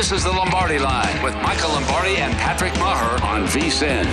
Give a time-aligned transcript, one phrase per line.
[0.00, 4.06] This is the Lombardi Line with Michael Lombardi and Patrick Maher on VSIN.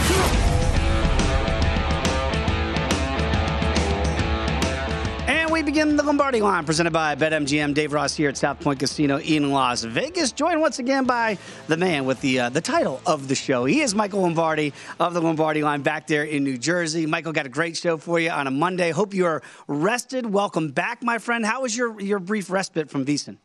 [5.30, 7.74] And we begin the Lombardi line presented by BetMGM.
[7.74, 11.78] Dave Ross here at South Point Casino in Las Vegas, joined once again by the
[11.78, 13.64] man with the uh, the title of the show.
[13.64, 17.06] He is Michael Lombardi of the Lombardi line back there in New Jersey.
[17.06, 18.92] Michael got a great show for you on a Monday.
[18.92, 20.26] Hope you are rested.
[20.26, 21.46] Welcome back, my friend.
[21.46, 23.38] How was your your brief respite from VSIN?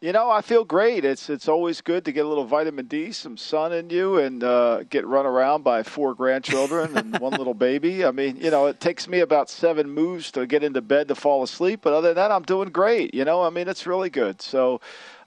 [0.00, 1.04] You know, I feel great.
[1.04, 4.44] It's it's always good to get a little vitamin D, some sun in you, and
[4.44, 8.04] uh, get run around by four grandchildren and one little baby.
[8.04, 11.16] I mean, you know, it takes me about seven moves to get into bed to
[11.16, 13.12] fall asleep, but other than that, I'm doing great.
[13.12, 14.40] You know, I mean, it's really good.
[14.40, 14.80] So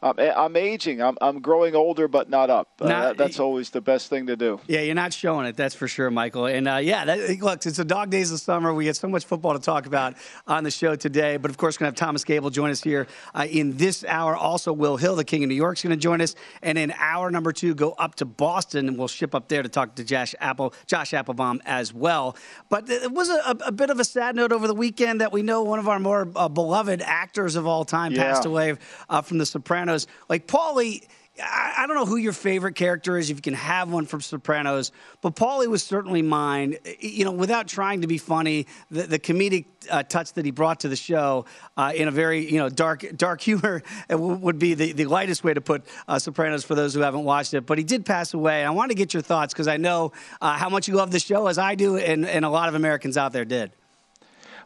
[0.04, 1.02] I'm, I'm aging.
[1.02, 2.70] I'm, I'm growing older, but not up.
[2.82, 4.60] Uh, that, that's always the best thing to do.
[4.68, 6.48] Yeah, you're not showing it, that's for sure, Michael.
[6.48, 8.74] And uh, yeah, that, look, it's the dog days of summer.
[8.74, 10.16] We get so much football to talk about
[10.48, 11.38] on the show today.
[11.38, 14.04] But of course, we're going to have Thomas Gable join us here uh, in this
[14.06, 14.36] hour.
[14.36, 16.36] Also, Will Hill, the King of New York, is going to join us.
[16.64, 19.70] And in hour number two, go up to Boston, and we'll ship up there to
[19.70, 22.36] talk to Josh Apple, Josh Appelbaum as well.
[22.70, 25.44] But it was a, a bit of a sad note over the weekend that we
[25.44, 28.24] know one of our more uh, beloved actors of all time Yeah.
[28.24, 29.91] passed away uh, from The Sopranos.
[30.30, 31.06] Like Paulie.
[31.42, 34.92] I don't know who your favorite character is, if you can have one from Sopranos,
[35.22, 36.76] but Paulie was certainly mine.
[37.00, 40.82] You know, without trying to be funny, the, the comedic uh, touch that he brought
[40.82, 41.46] to the show
[41.78, 43.82] uh, in a very you know dark dark humor
[44.12, 47.24] uh, would be the, the lightest way to put uh, Sopranos for those who haven't
[47.24, 47.66] watched it.
[47.66, 50.12] But he did pass away, and I wanted to get your thoughts because I know
[50.42, 52.76] uh, how much you love the show, as I do, and, and a lot of
[52.76, 53.72] Americans out there did.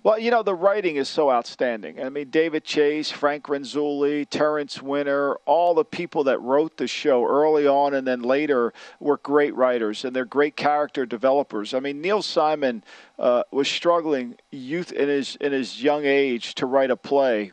[0.05, 1.99] Well, you know, the writing is so outstanding.
[1.99, 7.25] I mean, David Chase, Frank Renzulli, Terrence Winter, all the people that wrote the show
[7.25, 11.73] early on and then later were great writers, and they're great character developers.
[11.73, 12.83] I mean, Neil Simon
[13.17, 17.51] uh, was struggling youth in his in his young age to write a play.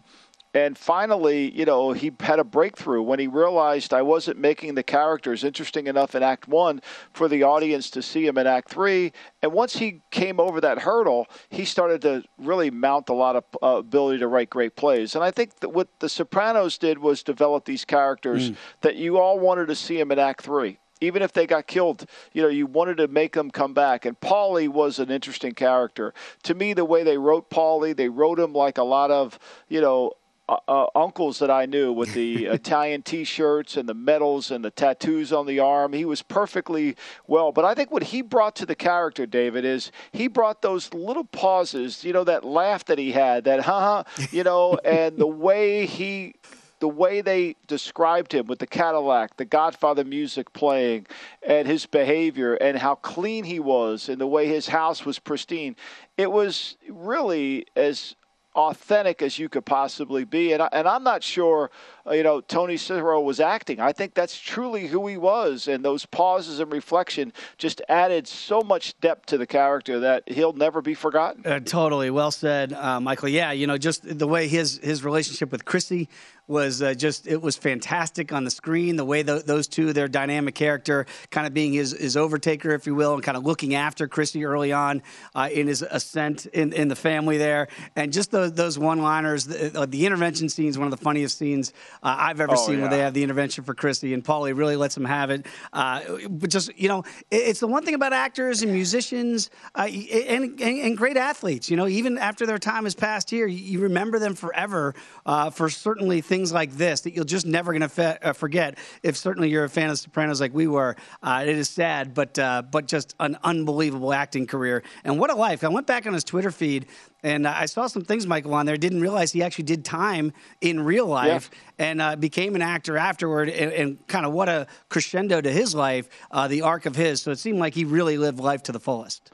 [0.54, 4.82] And finally, you know, he had a breakthrough when he realized I wasn't making the
[4.82, 6.82] characters interesting enough in Act One
[7.14, 9.12] for the audience to see him in Act Three.
[9.40, 13.44] And once he came over that hurdle, he started to really mount a lot of
[13.62, 15.14] uh, ability to write great plays.
[15.14, 18.52] And I think that what The Sopranos did was develop these characters
[18.82, 22.06] that you all wanted to see him in Act Three even if they got killed,
[22.32, 24.04] you know, you wanted to make them come back.
[24.04, 26.14] And Paulie was an interesting character.
[26.44, 29.36] To me, the way they wrote Paulie, they wrote him like a lot of,
[29.68, 30.12] you know,
[30.52, 34.70] uh, uh, uncles that I knew with the Italian T-shirts and the medals and the
[34.70, 35.92] tattoos on the arm.
[35.92, 36.96] He was perfectly
[37.26, 37.52] well.
[37.52, 41.24] But I think what he brought to the character, David, is he brought those little
[41.24, 42.04] pauses.
[42.04, 45.86] You know, that laugh that he had, that ha ha, you know, and the way
[45.86, 46.34] he
[46.80, 51.06] the way they described him with the Cadillac, the Godfather music playing,
[51.40, 55.76] and his behavior, and how clean he was, and the way his house was pristine,
[56.16, 58.16] it was really as
[58.54, 60.52] authentic as you could possibly be.
[60.52, 61.70] And, I, and I'm not sure,
[62.06, 63.80] uh, you know, Tony Sirico was acting.
[63.80, 65.68] I think that's truly who he was.
[65.68, 70.52] And those pauses and reflection just added so much depth to the character that he'll
[70.52, 71.46] never be forgotten.
[71.46, 73.28] Uh, totally, well said, uh, Michael.
[73.28, 76.08] Yeah, you know, just the way his his relationship with Chrissy
[76.46, 78.96] was uh, just it was fantastic on the screen.
[78.96, 82.86] The way tho- those two, their dynamic character, kind of being his his overtaker, if
[82.86, 85.02] you will, and kind of looking after Chrissy early on
[85.34, 89.46] uh, in his ascent in in the family there, and just the those, those one-liners.
[89.46, 91.72] The, uh, the, intervention scene is one of the funniest scenes
[92.02, 92.80] uh, I've ever oh, seen, yeah.
[92.82, 95.46] where they have the intervention for Christy, and Paulie really lets him have it.
[95.72, 99.82] Uh, but just you know, it, it's the one thing about actors and musicians uh,
[99.82, 101.70] and, and, and, great athletes.
[101.70, 104.94] You know, even after their time has passed here, you, you remember them forever
[105.24, 108.78] uh, for certainly things like this that you're just never going to uh, forget.
[109.02, 112.34] If certainly you're a fan of Sopranos like we were, it is sad, but
[112.70, 115.64] but just an unbelievable acting career and what a life.
[115.64, 116.86] I went back on his Twitter feed
[117.22, 118.76] and uh, I saw some things, Michael, on there.
[118.76, 121.86] Didn't realize he actually did time in real life yeah.
[121.86, 123.48] and uh, became an actor afterward.
[123.48, 127.22] And, and, kind of what a crescendo to his life, uh, the arc of his.
[127.22, 129.30] So it seemed like he really lived life to the fullest.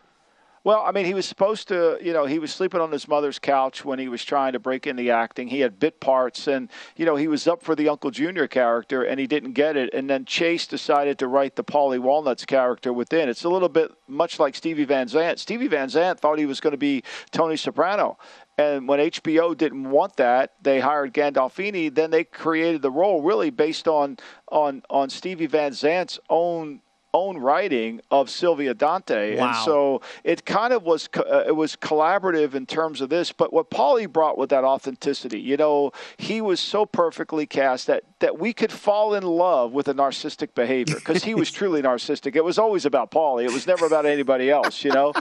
[0.64, 3.38] Well, I mean, he was supposed to, you know, he was sleeping on his mother's
[3.38, 5.48] couch when he was trying to break into acting.
[5.48, 9.02] He had bit parts, and you know, he was up for the Uncle Junior character,
[9.02, 9.94] and he didn't get it.
[9.94, 13.28] And then Chase decided to write the Paulie Walnuts character within.
[13.28, 15.38] It's a little bit much like Stevie Van Zandt.
[15.38, 18.18] Stevie Van Zandt thought he was going to be Tony Soprano.
[18.58, 21.94] And when HBO didn't want that, they hired Gandolfini.
[21.94, 24.18] Then they created the role really based on
[24.50, 26.80] on on Stevie Van Zandt's own
[27.14, 29.46] own writing of Silvio Dante, wow.
[29.46, 33.32] and so it kind of was uh, it was collaborative in terms of this.
[33.32, 38.04] But what Paulie brought with that authenticity, you know, he was so perfectly cast that
[38.20, 42.34] that we could fall in love with a narcissistic behavior because he was truly narcissistic.
[42.34, 43.44] It was always about Paulie.
[43.44, 45.12] It was never about anybody else, you know.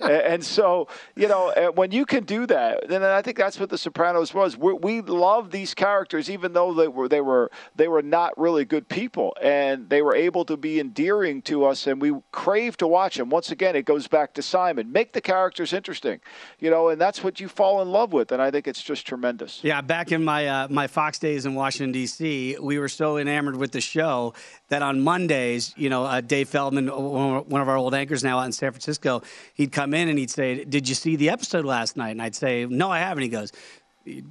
[0.00, 3.78] and so you know when you can do that, then I think that's what The
[3.78, 4.56] Sopranos was.
[4.56, 8.64] we we love these characters even though they were they were they were not really
[8.64, 12.86] good people, and they were able to be endearing to us, and we crave to
[12.86, 13.28] watch them.
[13.28, 14.92] Once again, it goes back to Simon.
[14.92, 16.20] Make the characters interesting,
[16.58, 18.32] you know, and that's what you fall in love with.
[18.32, 19.60] And I think it's just tremendous.
[19.62, 23.56] Yeah, back in my uh, my Fox days in Washington D.C., we were so enamored
[23.56, 24.34] with the show
[24.68, 28.46] that on Mondays, you know, uh, Dave Feldman, one of our old anchors now out
[28.46, 29.22] in San Francisco,
[29.54, 32.36] he'd come in and he'd say, "Did you see the episode last night?" And I'd
[32.36, 33.52] say, "No, I haven't." He goes.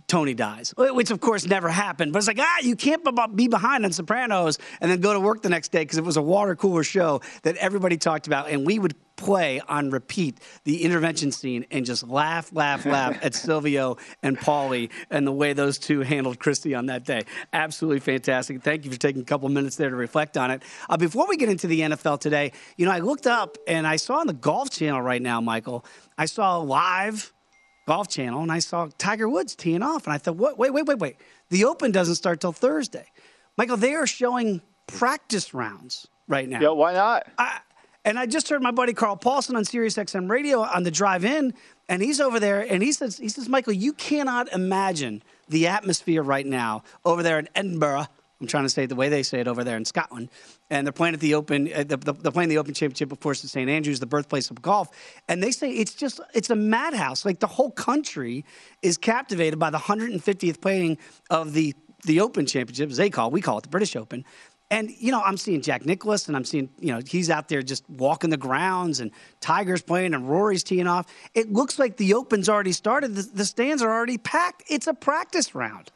[0.07, 2.13] Tony dies, which of course never happened.
[2.13, 3.03] But it's like, ah, you can't
[3.35, 6.15] be behind on Sopranos and then go to work the next day because it was
[6.15, 8.49] a water cooler show that everybody talked about.
[8.49, 8.95] And we would
[9.25, 14.91] play on repeat the intervention scene and just laugh, laugh, laugh at Silvio and Paulie
[15.09, 17.23] and the way those two handled Christy on that day.
[17.51, 18.61] Absolutely fantastic.
[18.61, 20.61] Thank you for taking a couple minutes there to reflect on it.
[20.87, 23.95] Uh, before we get into the NFL today, you know, I looked up and I
[23.95, 25.83] saw on the Golf Channel right now, Michael,
[26.19, 27.33] I saw live
[27.87, 30.57] Golf Channel, and I saw Tiger Woods teeing off, and I thought, what?
[30.57, 31.17] Wait, wait, wait, wait.
[31.49, 33.05] The Open doesn't start till Thursday.
[33.57, 36.59] Michael, they are showing practice rounds right now.
[36.59, 37.27] Yeah, why not?
[37.37, 37.59] I,
[38.05, 41.25] and I just heard my buddy Carl Paulson on Sirius XM radio on the drive
[41.25, 41.53] in,
[41.89, 46.23] and he's over there, and he says, he says, Michael, you cannot imagine the atmosphere
[46.23, 48.07] right now over there in Edinburgh
[48.41, 50.29] I'm trying to say it the way they say it over there in Scotland.
[50.69, 51.71] And they're playing at the Open.
[51.73, 54.49] Uh, the, the, they're playing the Open Championship, of course, at St Andrews, the birthplace
[54.49, 54.89] of golf.
[55.29, 57.23] And they say it's just it's a madhouse.
[57.23, 58.43] Like the whole country
[58.81, 60.97] is captivated by the 150th playing
[61.29, 63.33] of the the Open Championship, as they call it.
[63.33, 64.25] We call it the British Open.
[64.71, 67.61] And you know, I'm seeing Jack Nicklaus, and I'm seeing you know he's out there
[67.61, 71.05] just walking the grounds, and Tiger's playing, and Rory's teeing off.
[71.33, 73.15] It looks like the Open's already started.
[73.15, 74.63] The, the stands are already packed.
[74.67, 75.91] It's a practice round.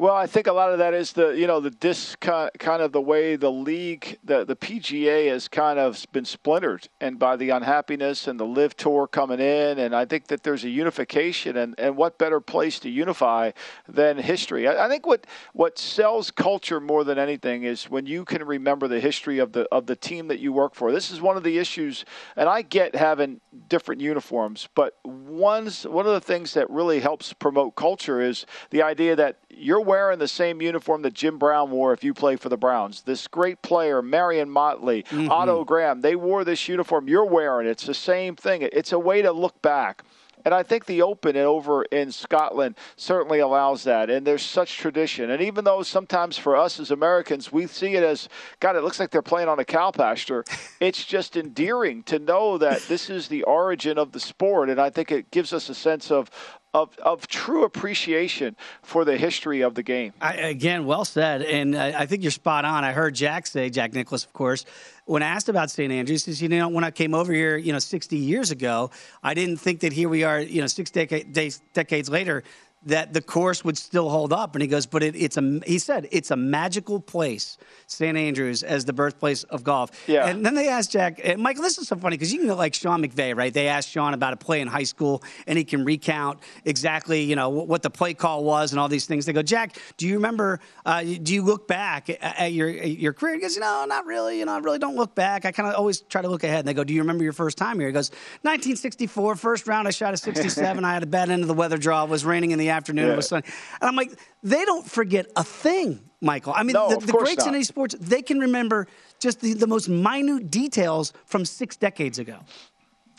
[0.00, 2.92] Well, I think a lot of that is the you know the dis kind of
[2.92, 7.50] the way the league the the PGA has kind of been splintered and by the
[7.50, 11.74] unhappiness and the LIV tour coming in and I think that there's a unification and,
[11.78, 13.50] and what better place to unify
[13.88, 14.68] than history.
[14.68, 18.86] I, I think what what sells culture more than anything is when you can remember
[18.86, 20.92] the history of the of the team that you work for.
[20.92, 22.04] This is one of the issues
[22.36, 27.32] and I get having different uniforms, but one's one of the things that really helps
[27.32, 31.92] promote culture is the idea that you're wearing the same uniform that Jim Brown wore
[31.92, 33.02] if you play for the Browns.
[33.02, 35.30] This great player, Marion Motley, mm-hmm.
[35.30, 37.08] Otto Graham, they wore this uniform.
[37.08, 37.70] You're wearing it.
[37.70, 38.62] It's the same thing.
[38.62, 40.04] It's a way to look back.
[40.44, 44.08] And I think the Open over in Scotland certainly allows that.
[44.08, 45.30] And there's such tradition.
[45.30, 48.28] And even though sometimes for us as Americans, we see it as,
[48.60, 50.44] God, it looks like they're playing on a cow pasture,
[50.80, 54.70] it's just endearing to know that this is the origin of the sport.
[54.70, 56.30] And I think it gives us a sense of,
[56.74, 60.12] of, of true appreciation for the history of the game.
[60.20, 61.42] I, again, well said.
[61.42, 62.84] And I, I, think you're spot on.
[62.84, 64.64] I heard Jack say, Jack Nicklaus, of course,
[65.06, 65.90] when asked about St.
[65.90, 68.90] Andrews, he says, you know, when I came over here, you know, 60 years ago,
[69.22, 72.44] I didn't think that here we are, you know, six decades later,
[72.86, 74.54] that the course would still hold up.
[74.54, 78.16] And he goes, but it, it's a, he said, it's a magical place, St.
[78.16, 79.90] Andrews, as the birthplace of golf.
[80.06, 80.26] Yeah.
[80.26, 82.54] And then they asked Jack, and Michael, this is so funny because you can go
[82.54, 83.52] like Sean McVay, right?
[83.52, 87.36] They asked Sean about a play in high school and he can recount exactly, you
[87.36, 89.26] know, what the play call was and all these things.
[89.26, 93.34] They go, Jack, do you remember, uh, do you look back at your, your career?
[93.34, 94.38] He goes, you know, not really.
[94.38, 95.44] You know, I really don't look back.
[95.44, 96.60] I kind of always try to look ahead.
[96.60, 97.88] And they go, do you remember your first time here?
[97.88, 98.10] He goes,
[98.42, 100.84] 1964, first round, I shot a 67.
[100.84, 102.04] I had a bad end of the weather draw.
[102.04, 103.06] It was raining in the afternoon.
[103.06, 103.12] Yeah.
[103.12, 103.44] It was sunny.
[103.80, 106.52] And I'm like, they don't forget a thing, Michael.
[106.56, 107.48] I mean, no, the, the greats not.
[107.48, 108.86] in any sports, they can remember
[109.20, 112.38] just the, the most minute details from six decades ago.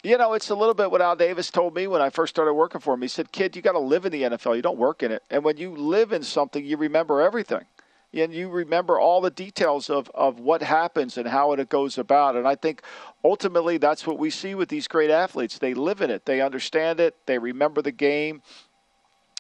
[0.02, 2.54] You know, it's a little bit what Al Davis told me when I first started
[2.54, 3.02] working for him.
[3.02, 4.56] He said, "Kid, you got to live in the NFL.
[4.56, 5.24] You don't work in it.
[5.30, 7.66] And when you live in something, you remember everything."
[8.14, 12.36] and you remember all the details of, of what happens and how it goes about.
[12.36, 12.82] And I think
[13.24, 15.60] ultimately that's what we see with these great athletes.
[15.60, 18.42] They live in it, they understand it, they remember the game,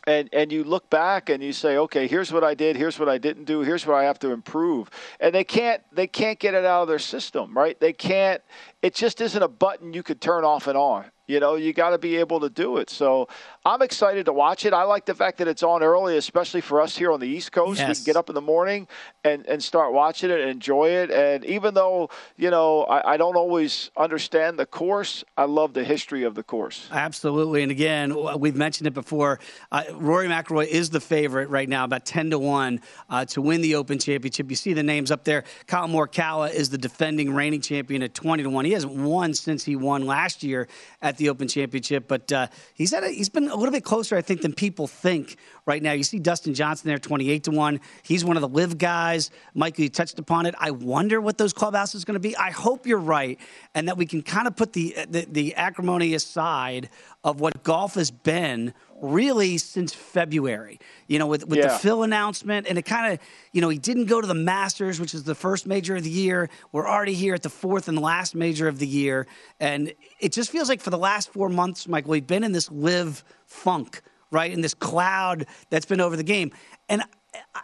[0.09, 3.07] and and you look back and you say, okay, here's what I did, here's what
[3.07, 4.89] I didn't do, here's what I have to improve,
[5.19, 7.79] and they can't they can't get it out of their system, right?
[7.79, 8.41] They can't.
[8.81, 11.05] It just isn't a button you could turn off and on.
[11.27, 12.89] You know, you got to be able to do it.
[12.89, 13.27] So
[13.69, 14.73] I'm excited to watch it.
[14.73, 17.51] I like the fact that it's on early, especially for us here on the East
[17.51, 17.79] Coast.
[17.79, 17.87] Yes.
[17.87, 18.87] We can get up in the morning
[19.23, 21.11] and, and start watching it and enjoy it.
[21.11, 25.83] And even though, you know, I, I don't always understand the course, I love the
[25.83, 26.89] history of the course.
[26.91, 27.61] Absolutely.
[27.61, 29.39] And again, we've mentioned it before.
[29.71, 33.61] Uh, Rory McIlroy is the favorite right now, about 10 to 1 uh, to win
[33.61, 34.49] the Open Championship.
[34.49, 35.43] You see the names up there.
[35.67, 38.65] Collin Morikawa is the defending reigning champion at 20 to 1.
[38.65, 40.67] He hasn't won since he won last year
[41.03, 44.17] at the Open Championship, but uh, he's had a, he's been a little bit closer,
[44.17, 45.91] I think, than people think right now.
[45.91, 47.79] You see Dustin Johnson there, 28 to 1.
[48.03, 49.31] He's one of the LIV guys.
[49.53, 50.55] Michael, you touched upon it.
[50.57, 52.35] I wonder what those clubhouses are going to be.
[52.35, 53.39] I hope you're right
[53.75, 56.89] and that we can kind of put the, the, the acrimony aside
[57.23, 60.79] of what golf has been really since February.
[61.07, 61.67] You know, with, with yeah.
[61.67, 63.19] the Phil announcement, and it kind of,
[63.51, 66.09] you know, he didn't go to the Masters, which is the first major of the
[66.09, 66.49] year.
[66.71, 69.27] We're already here at the fourth and last major of the year.
[69.59, 72.71] And it just feels like for the last four months, Michael, we've been in this
[72.71, 74.51] LIV funk, right?
[74.51, 76.51] In this cloud that's been over the game.
[76.87, 77.03] And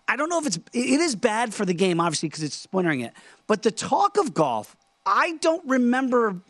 [0.08, 3.02] I don't know if it's, it is bad for the game, obviously, because it's splintering
[3.02, 3.14] it.
[3.48, 6.42] But the talk of golf, I don't remember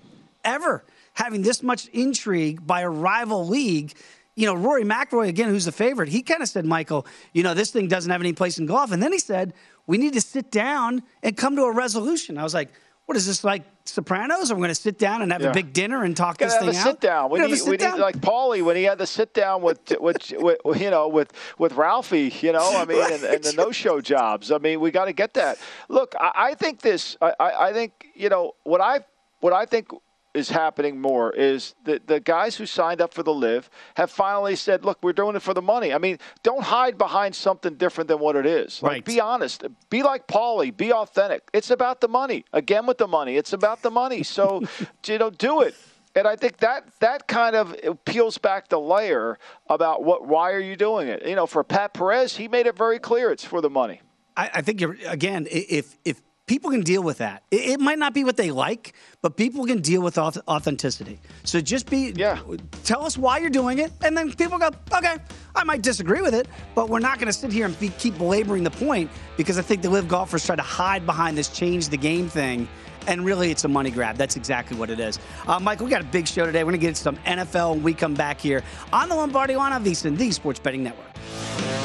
[0.43, 0.83] ever
[1.15, 3.93] having this much intrigue by a rival league.
[4.35, 6.09] You know, Rory McIlroy again, who's the favorite.
[6.09, 8.91] He kind of said, Michael, you know, this thing doesn't have any place in golf.
[8.91, 9.53] And then he said,
[9.87, 12.37] we need to sit down and come to a resolution.
[12.37, 12.69] I was like,
[13.05, 14.51] what is this like Sopranos?
[14.51, 15.51] Are we going to sit down and have yeah.
[15.51, 16.75] a big dinner and talk this thing out?
[16.75, 17.29] Sit down.
[17.29, 17.95] We, need, sit we down.
[17.95, 21.31] need like Paulie when he had to sit down with, with, with you know with
[21.59, 22.33] with Ralphie.
[22.41, 23.13] You know, I mean, right.
[23.13, 24.51] and, and, the no show jobs.
[24.51, 25.59] I mean, we got to get that.
[25.87, 27.15] Look, I, I think this.
[27.21, 29.01] I, I think you know what I
[29.39, 29.89] what I think
[30.35, 34.55] is happening more is that the guys who signed up for the LIV have finally
[34.55, 35.93] said, look, we're doing it for the money.
[35.93, 38.83] I mean, don't hide behind something different than what it is.
[38.83, 39.05] Like, right.
[39.05, 39.63] be honest.
[39.89, 40.75] Be like Paulie.
[40.75, 41.49] Be authentic.
[41.53, 42.45] It's about the money.
[42.53, 43.37] Again with the money.
[43.37, 44.23] It's about the money.
[44.23, 44.63] So,
[45.05, 45.75] you know, do it.
[46.15, 47.75] And I think that that kind of
[48.05, 49.37] peels back the layer
[49.69, 51.25] about what why are you doing it?
[51.25, 54.01] You know, for Pat Perez, he made it very clear it's for the money.
[54.37, 57.43] I, I think you're again, if if people can deal with that.
[57.51, 61.19] It, it, might not be what they like, but people can deal with authenticity.
[61.43, 62.39] So just be, yeah.
[62.83, 65.17] Tell us why you're doing it, and then people go, okay,
[65.55, 68.17] I might disagree with it, but we're not going to sit here and be, keep
[68.17, 71.89] belaboring the point because I think the LIV golfers try to hide behind this change
[71.89, 72.67] the game thing.
[73.07, 74.17] And really, it's a money grab.
[74.17, 75.19] That's exactly what it is.
[75.45, 76.63] Uh, Mike, we got a big show today.
[76.63, 79.73] We're going to get some NFL when we come back here on the Lombardi line
[79.73, 81.84] of VSiN, the Sports Betting Network.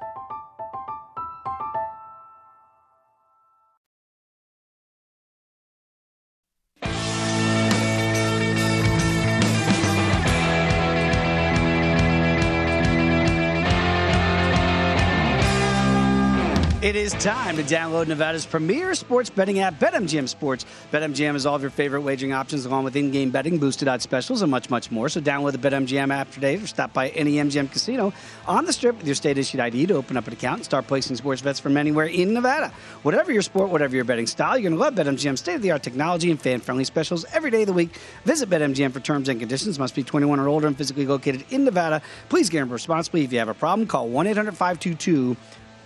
[16.91, 20.65] It is time to download Nevada's premier sports betting app, BetMGM Sports.
[20.91, 24.41] BetMGM has all of your favorite wagering options, along with in-game betting, boosted odds specials,
[24.41, 25.07] and much, much more.
[25.07, 28.11] So download the BetMGM app today or stop by any MGM casino
[28.45, 31.15] on the Strip with your state-issued ID to open up an account and start placing
[31.15, 32.73] sports bets from anywhere in Nevada.
[33.03, 36.41] Whatever your sport, whatever your betting style, you're going to love BetMGM's state-of-the-art technology and
[36.41, 37.97] fan-friendly specials every day of the week.
[38.25, 39.79] Visit BetMGM for terms and conditions.
[39.79, 42.01] Must be 21 or older and physically located in Nevada.
[42.27, 43.23] Please gamble responsibly.
[43.23, 45.37] If you have a problem, call 1-800-522-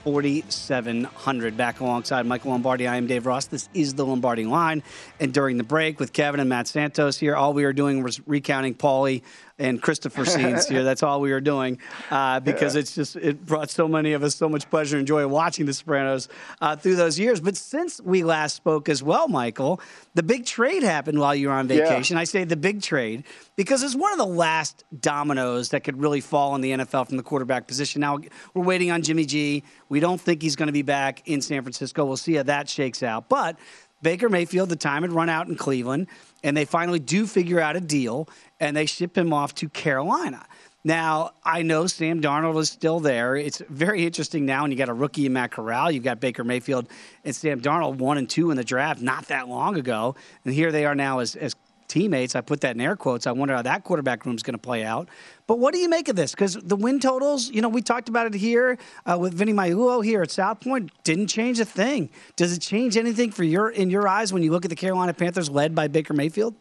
[0.06, 1.58] 4700.
[1.58, 3.46] Back alongside Michael Lombardi, I am Dave Ross.
[3.48, 4.84] This is the Lombardi line.
[5.20, 8.26] And during the break with Kevin and Matt Santos here, all we are doing was
[8.28, 9.24] recounting Paulie
[9.58, 10.84] and Christopher scenes here.
[10.84, 11.80] That's all we were doing
[12.12, 15.26] uh, because it's just it brought so many of us so much pleasure and joy
[15.28, 16.28] watching The Sopranos
[16.62, 17.40] uh, through those years.
[17.40, 19.80] But since we last spoke as well, Michael,
[20.14, 22.18] the big trade happened while you were on vacation.
[22.18, 22.22] Yeah.
[22.22, 23.24] I say the big trade
[23.56, 27.18] because it's one of the last dominoes that could really fall in the NFL from
[27.18, 28.02] the quarterback position.
[28.02, 28.20] Now
[28.54, 29.64] we're waiting on Jimmy G.
[29.88, 32.04] We don't think he's going to be back in San Francisco.
[32.06, 33.58] We'll see how that shakes out, but.
[34.02, 36.08] Baker Mayfield, the time had run out in Cleveland,
[36.46, 40.46] and they finally do figure out a deal and they ship him off to Carolina.
[40.84, 43.36] Now, I know Sam Darnold is still there.
[43.36, 45.90] It's very interesting now, and you got a rookie in Matt Corral.
[45.90, 46.88] You've got Baker Mayfield
[47.24, 50.16] and Sam Darnold, one and two in the draft not that long ago.
[50.46, 51.56] And here they are now as, as
[51.88, 52.36] teammates.
[52.36, 53.28] I put that in air quotes.
[53.28, 55.10] I wonder how that quarterback room is going to play out.
[55.48, 56.32] But what do you make of this?
[56.32, 60.04] Because the win totals, you know, we talked about it here uh, with Vinny Magliulo
[60.04, 60.92] here at South Point.
[61.04, 62.10] Didn't change a thing.
[62.36, 65.14] Does it change anything for your in your eyes when you look at the Carolina
[65.14, 66.56] Panthers led by Baker Mayfield?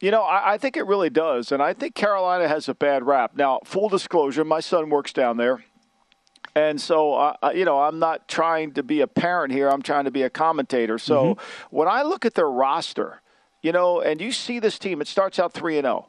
[0.00, 1.52] You know, I, I, think it really does.
[1.52, 3.36] And I think Carolina has a bad rap.
[3.36, 5.62] Now, full disclosure, my son works down there.
[6.54, 9.68] And so, uh, you know, I'm not trying to be a parent here.
[9.68, 10.98] I'm trying to be a commentator.
[10.98, 11.76] So mm-hmm.
[11.76, 13.22] when I look at their roster,
[13.62, 16.08] you know, and you see this team, it starts out 3 and 0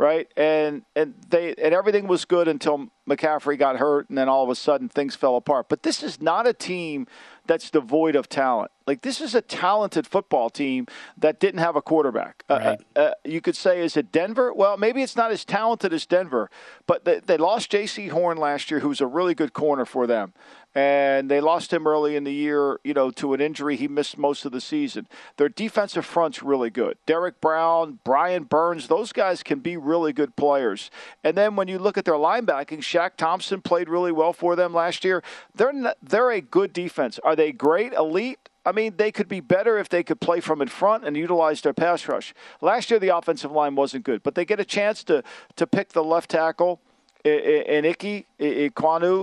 [0.00, 0.32] right?
[0.34, 4.48] And and they and everything was good until McCaffrey got hurt, and then all of
[4.48, 5.68] a sudden things fell apart.
[5.68, 7.06] But this is not a team
[7.44, 8.70] that's devoid of talent.
[8.86, 10.86] Like this is a talented football team
[11.18, 12.44] that didn't have a quarterback.
[12.48, 12.80] Uh, right.
[12.96, 14.54] Uh, uh, you could say, is it Denver?
[14.54, 16.50] Well, maybe it's not as talented as Denver,
[16.86, 20.32] but they, they lost Jaycee Horn last year, who's a really good corner for them
[20.74, 23.76] and they lost him early in the year, you know, to an injury.
[23.76, 25.08] He missed most of the season.
[25.36, 26.96] Their defensive front's really good.
[27.06, 30.90] Derrick Brown, Brian Burns, those guys can be really good players.
[31.24, 34.72] And then when you look at their linebacking, Shaq Thompson played really well for them
[34.72, 35.22] last year.
[35.54, 37.18] They're not, they're a good defense.
[37.24, 38.38] Are they great, elite?
[38.64, 41.62] I mean, they could be better if they could play from in front and utilize
[41.62, 42.34] their pass rush.
[42.60, 45.24] Last year, the offensive line wasn't good, but they get a chance to
[45.56, 46.80] to pick the left tackle.
[47.22, 48.70] And Ickey Ekwonu,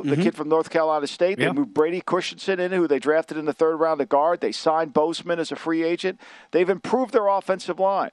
[0.01, 0.09] mm-hmm.
[0.09, 1.39] the kid from North Carolina State.
[1.39, 4.39] They moved Brady Christensen in, who they drafted in the third round of guard.
[4.39, 6.21] They signed Bozeman as a free agent.
[6.51, 8.11] They've improved their offensive line.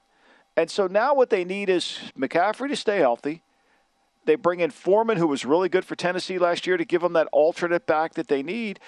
[0.57, 3.43] And so now what they need is McCaffrey to stay healthy.
[4.25, 7.13] They bring in Foreman, who was really good for Tennessee last year, to give them
[7.13, 8.79] that alternate back that they need.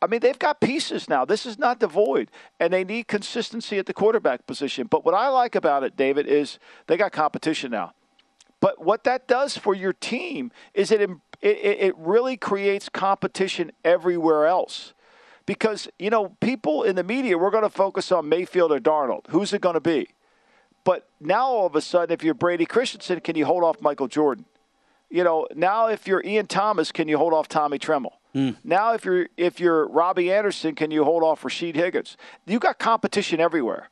[0.00, 1.24] I mean, they've got pieces now.
[1.24, 4.88] This is not devoid, and they need consistency at the quarterback position.
[4.88, 7.92] But what I like about it, David, is they got competition now.
[8.62, 14.46] But what that does for your team is it it, it really creates competition everywhere
[14.46, 14.94] else.
[15.44, 19.26] Because, you know, people in the media, we're going to focus on Mayfield or Darnold.
[19.30, 20.06] Who's it going to be?
[20.84, 24.06] But now all of a sudden, if you're Brady Christensen, can you hold off Michael
[24.06, 24.44] Jordan?
[25.10, 28.20] You know, now if you're Ian Thomas, can you hold off Tommy Tremble?
[28.32, 28.56] Mm.
[28.64, 32.16] Now, if you're if you're Robbie Anderson, can you hold off Rashard Higgins?
[32.46, 33.90] You got competition everywhere,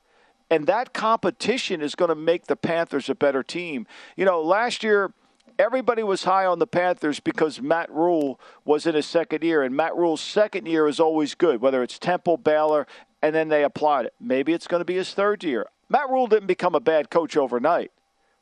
[0.50, 3.86] and that competition is going to make the Panthers a better team.
[4.16, 5.12] You know, last year
[5.58, 9.76] everybody was high on the Panthers because Matt Rhule was in his second year, and
[9.76, 12.86] Matt Rhule's second year is always good, whether it's Temple, Baylor,
[13.22, 14.14] and then they applied it.
[14.20, 15.66] Maybe it's going to be his third year.
[15.88, 17.92] Matt Rhule didn't become a bad coach overnight.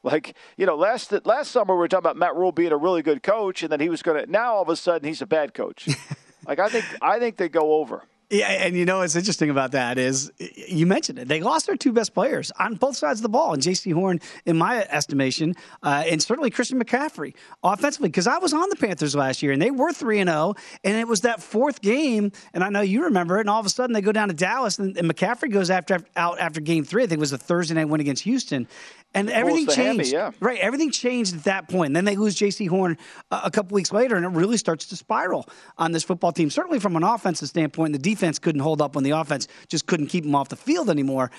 [0.04, 3.02] Like, you know, last last summer we were talking about Matt Rhule being a really
[3.02, 4.30] good coach, and then he was going to.
[4.30, 5.88] Now all of a sudden he's a bad coach.
[6.46, 8.04] like I think I think they go over.
[8.30, 11.28] Yeah, and you know what's interesting about that is you mentioned it.
[11.28, 14.20] They lost their two best players on both sides of the ball, and Jaycee Horn,
[14.44, 18.10] in my estimation, uh, and certainly Christian McCaffrey offensively.
[18.10, 20.54] Because I was on the Panthers last year, and they were three and zero, oh,
[20.84, 23.40] and it was that fourth game, and I know you remember it.
[23.40, 25.98] And all of a sudden, they go down to Dallas, and, and McCaffrey goes after
[26.14, 27.04] out after Game Three.
[27.04, 28.68] I think it was a Thursday night win against Houston,
[29.14, 30.12] and everything changed.
[30.12, 30.32] Hammy, yeah.
[30.38, 31.86] Right, everything changed at that point.
[31.86, 32.98] And then they lose Jaycee Horn
[33.30, 36.50] uh, a couple weeks later, and it really starts to spiral on this football team.
[36.50, 40.06] Certainly from an offensive standpoint, the defense couldn't hold up when the offense just couldn't
[40.08, 41.30] keep them off the field anymore.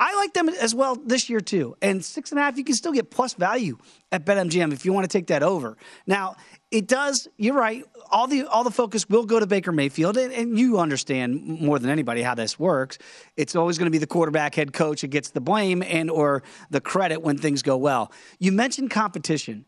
[0.00, 1.76] I like them as well this year too.
[1.82, 3.76] And six and a half, you can still get plus value
[4.10, 5.76] at BetMGM if you want to take that over.
[6.06, 6.36] Now,
[6.70, 7.28] it does.
[7.36, 7.84] You're right.
[8.10, 11.78] All the all the focus will go to Baker Mayfield, and, and you understand more
[11.78, 12.96] than anybody how this works.
[13.36, 16.42] It's always going to be the quarterback, head coach that gets the blame and or
[16.70, 18.10] the credit when things go well.
[18.38, 19.66] You mentioned competition.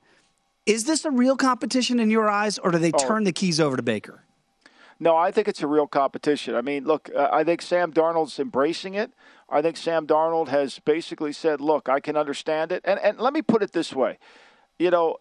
[0.64, 2.98] Is this a real competition in your eyes, or do they oh.
[2.98, 4.24] turn the keys over to Baker?
[5.02, 6.54] No, I think it's a real competition.
[6.54, 9.12] I mean, look, uh, I think Sam Darnold's embracing it.
[9.48, 13.32] I think Sam Darnold has basically said, "Look, I can understand it." And and let
[13.32, 14.18] me put it this way
[14.82, 15.18] you know,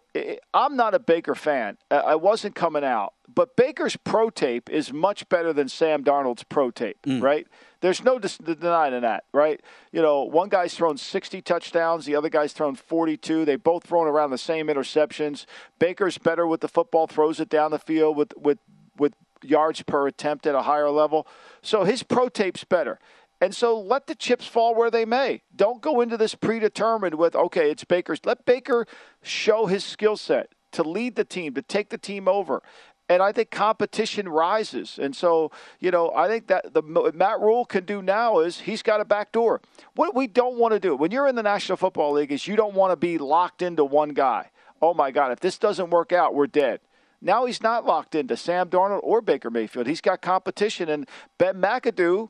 [0.55, 1.77] I'm not a Baker fan.
[1.91, 6.71] I wasn't coming out, but Baker's pro tape is much better than Sam Darnold's pro
[6.71, 7.21] tape, mm.
[7.21, 7.47] right?
[7.81, 9.61] There's no denying that, right?
[9.91, 13.45] You know, one guy's thrown 60 touchdowns, the other guy's thrown 42.
[13.45, 15.45] They both thrown around the same interceptions.
[15.77, 18.57] Baker's better with the football, throws it down the field with with
[18.97, 19.13] with
[19.43, 21.27] yards per attempt at a higher level.
[21.61, 22.99] So his pro tape's better.
[23.39, 25.41] And so let the chips fall where they may.
[25.55, 28.19] Don't go into this predetermined with, okay, it's Baker's.
[28.23, 28.85] Let Baker
[29.23, 32.61] show his skill set to lead the team, to take the team over.
[33.09, 34.99] And I think competition rises.
[35.01, 38.83] And so, you know, I think that the Matt Rhule can do now is he's
[38.83, 39.59] got a back door.
[39.95, 42.55] What we don't want to do when you're in the National Football League is you
[42.55, 44.51] don't want to be locked into one guy.
[44.81, 46.79] Oh my God, if this doesn't work out, we're dead.
[47.21, 49.87] Now he's not locked into Sam Darnold or Baker Mayfield.
[49.87, 51.07] He's got competition, and
[51.37, 52.29] Ben McAdoo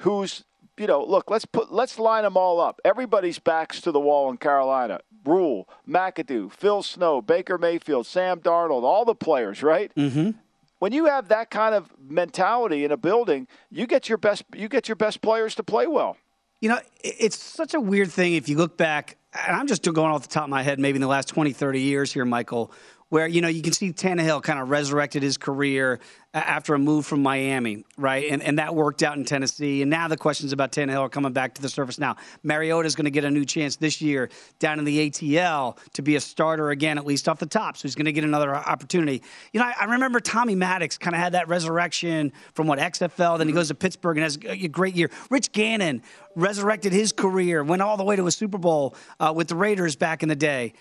[0.00, 0.44] who's
[0.76, 2.80] you know, look, let's put let's line them all up.
[2.84, 5.00] Everybody's backs to the wall in Carolina.
[5.24, 9.92] Rhule, McAdoo, Phil Snow, Baker Mayfield, Sam Darnold, all the players, right?
[9.94, 10.30] Mm-hmm.
[10.78, 14.68] When you have that kind of mentality in a building, you get your best you
[14.68, 16.16] get your best players to play well.
[16.60, 20.10] You know, it's such a weird thing if you look back, and I'm just going
[20.10, 22.70] off the top of my head, maybe in the last 20, 30 years here, Michael,
[23.10, 26.00] where you know you can see Tannehill kind of resurrected his career
[26.32, 28.30] after a move from Miami, right?
[28.30, 29.82] And and that worked out in Tennessee.
[29.82, 31.98] And now the questions about Tannehill are coming back to the surface.
[31.98, 35.76] Now Mariota is going to get a new chance this year down in the ATL
[35.92, 37.76] to be a starter again, at least off the top.
[37.76, 39.22] So he's going to get another opportunity.
[39.52, 43.38] You know, I, I remember Tommy Maddox kind of had that resurrection from what XFL.
[43.38, 45.10] Then he goes to Pittsburgh and has a great year.
[45.30, 46.02] Rich Gannon
[46.36, 49.96] resurrected his career, went all the way to a Super Bowl uh, with the Raiders
[49.96, 50.74] back in the day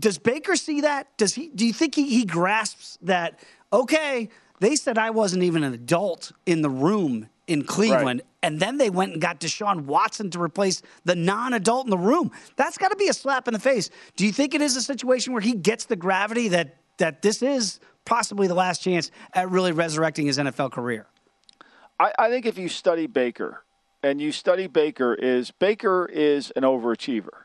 [0.00, 1.16] does Baker see that?
[1.16, 1.50] Does he?
[1.54, 3.38] Do you think he, he grasps that?
[3.72, 8.42] Okay, they said I wasn't even an adult in the room in Cleveland, right.
[8.42, 12.30] and then they went and got Deshaun Watson to replace the non-adult in the room.
[12.56, 13.90] That's got to be a slap in the face.
[14.16, 17.42] Do you think it is a situation where he gets the gravity that that this
[17.42, 21.06] is possibly the last chance at really resurrecting his NFL career?
[21.98, 23.62] I, I think if you study Baker,
[24.02, 27.44] and you study Baker, is Baker is an overachiever.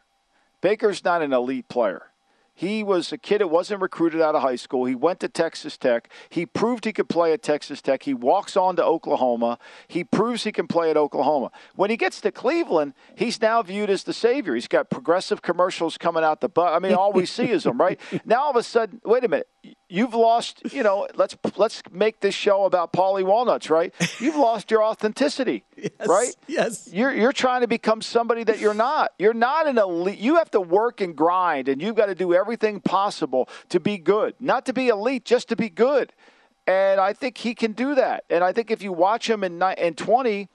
[0.61, 2.07] Baker's not an elite player.
[2.55, 4.85] He was a kid that wasn't recruited out of high school.
[4.85, 6.09] He went to Texas Tech.
[6.29, 8.03] He proved he could play at Texas Tech.
[8.03, 9.59] He walks on to Oklahoma.
[9.89, 11.51] He proves he can play at Oklahoma.
[11.75, 14.55] When he gets to Cleveland, he's now viewed as the savior.
[14.55, 16.73] He's got progressive commercials coming out the butt.
[16.73, 17.99] I mean, all we see is him, right?
[18.27, 19.47] Now all of a sudden, wait a minute
[19.89, 23.93] you've lost you know let's let's make this show about Paulie Walnuts, right?
[24.19, 26.35] You've lost your authenticity, yes, right?
[26.47, 26.89] Yes.
[26.91, 29.13] You're you're trying to become somebody that you're not.
[29.19, 30.19] You're not an elite.
[30.19, 33.97] You have to work and grind, and you've got to do everything possible to be
[33.97, 36.13] good, not to be elite, just to be good.
[36.67, 38.23] And I think he can do that.
[38.29, 40.49] And I think if you watch him in night in 20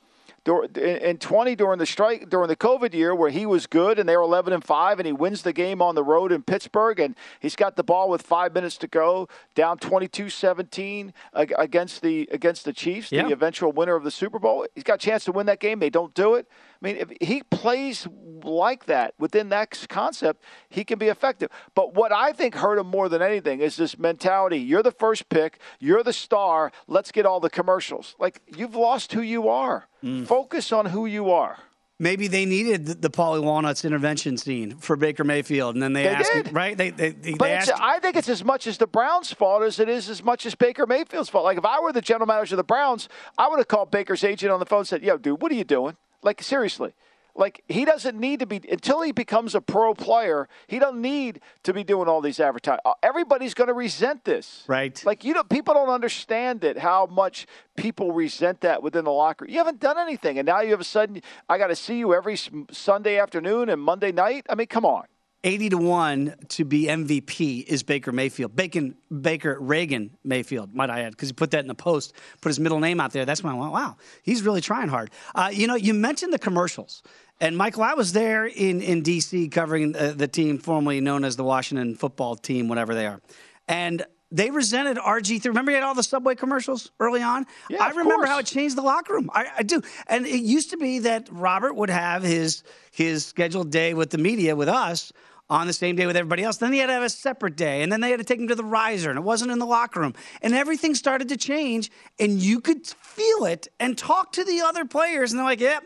[0.46, 4.16] in 20 during the strike during the COVID year where he was good and they
[4.16, 7.14] were 11 and 5 and he wins the game on the road in Pittsburgh and
[7.40, 12.72] he's got the ball with 5 minutes to go down 22-17 against the against the
[12.72, 13.26] Chiefs yeah.
[13.26, 14.66] the eventual winner of the Super Bowl.
[14.74, 15.78] He's got a chance to win that game.
[15.78, 16.48] They don't do it
[16.82, 18.06] I mean, if he plays
[18.42, 21.50] like that within that concept, he can be effective.
[21.74, 25.28] But what I think hurt him more than anything is this mentality you're the first
[25.28, 28.16] pick, you're the star, let's get all the commercials.
[28.18, 29.88] Like, you've lost who you are.
[30.02, 30.26] Mm.
[30.26, 31.58] Focus on who you are.
[31.98, 36.04] Maybe they needed the, the Paulie Walnuts intervention scene for Baker Mayfield, and then they,
[36.04, 36.52] they asked, did.
[36.54, 36.74] right?
[36.74, 39.78] They, they, they, but asked, I think it's as much as the Browns' fault as
[39.78, 41.44] it is as much as Baker Mayfield's fault.
[41.44, 44.24] Like if I were the general manager of the Browns, I would have called Baker's
[44.24, 45.98] agent on the phone and said, "Yo, dude, what are you doing?
[46.22, 46.92] Like seriously,
[47.34, 50.48] Like he doesn't need to be until he becomes a pro player.
[50.66, 52.80] He doesn't need to be doing all these advertising.
[52.84, 55.02] Uh, everybody's going to resent this, right?
[55.04, 59.46] Like you know, people don't understand it how much people resent that within the locker.
[59.48, 61.22] You haven't done anything, and now you have a sudden.
[61.48, 62.36] I got to see you every
[62.70, 64.44] Sunday afternoon and Monday night.
[64.50, 65.04] I mean, come on.
[65.42, 68.54] 80 to 1 to be MVP is Baker Mayfield.
[68.54, 72.50] Bacon, Baker Reagan Mayfield, might I add, because he put that in the post, put
[72.50, 73.24] his middle name out there.
[73.24, 75.10] That's when I went, wow, he's really trying hard.
[75.34, 77.02] Uh, you know, you mentioned the commercials.
[77.40, 79.48] And Michael, I was there in, in D.C.
[79.48, 83.22] covering uh, the team formerly known as the Washington football team, whatever they are.
[83.66, 85.46] And they resented RG3.
[85.46, 87.46] Remember, he had all the Subway commercials early on?
[87.68, 88.28] Yeah, I remember course.
[88.28, 89.30] how it changed the locker room.
[89.32, 89.80] I, I, do.
[90.06, 94.18] And it used to be that Robert would have his his scheduled day with the
[94.18, 95.12] media with us
[95.50, 96.56] on the same day with everybody else.
[96.56, 98.48] Then he had to have a separate day, and then they had to take him
[98.48, 100.14] to the riser, and it wasn't in the locker room.
[100.40, 104.84] And everything started to change, and you could feel it and talk to the other
[104.84, 105.84] players, and they're like, yep.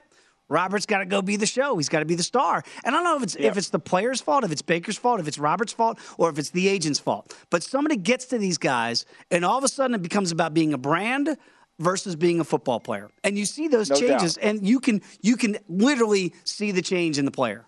[0.50, 1.78] Robert's got to go be the show.
[1.78, 2.62] He's got to be the star.
[2.84, 5.18] And I don't know if it's if it's the player's fault, if it's Baker's fault,
[5.18, 7.34] if it's Robert's fault, or if it's the agent's fault.
[7.48, 10.74] But somebody gets to these guys, and all of a sudden it becomes about being
[10.74, 11.38] a brand
[11.78, 13.10] versus being a football player.
[13.24, 14.44] And you see those no changes, doubt.
[14.44, 17.64] and you can you can literally see the change in the player.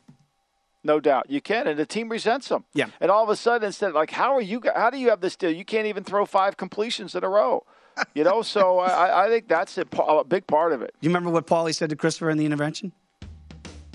[0.86, 2.64] No doubt, you can, and the team resents them.
[2.72, 2.86] Yeah.
[3.00, 4.62] And all of a sudden, instead, like, how are you?
[4.74, 5.50] How do you have this deal?
[5.50, 7.66] You can't even throw five completions in a row.
[8.14, 10.94] You know, so I, I think that's a, a, big part of it.
[11.00, 12.92] You remember what Paulie said to Christopher in the intervention?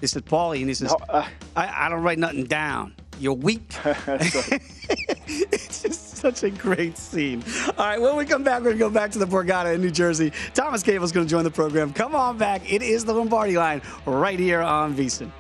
[0.02, 2.94] He said, "Paulie," and he says, no, uh, I, "I don't write nothing down.
[3.20, 7.42] You're weak." it's just such a great scene.
[7.78, 9.82] All right, when we come back, we're going to go back to the Borgata in
[9.82, 10.34] New Jersey.
[10.54, 11.94] Thomas Gable's going to join the program.
[11.94, 12.70] Come on back.
[12.70, 15.32] It is the Lombardi line right here on VSIN.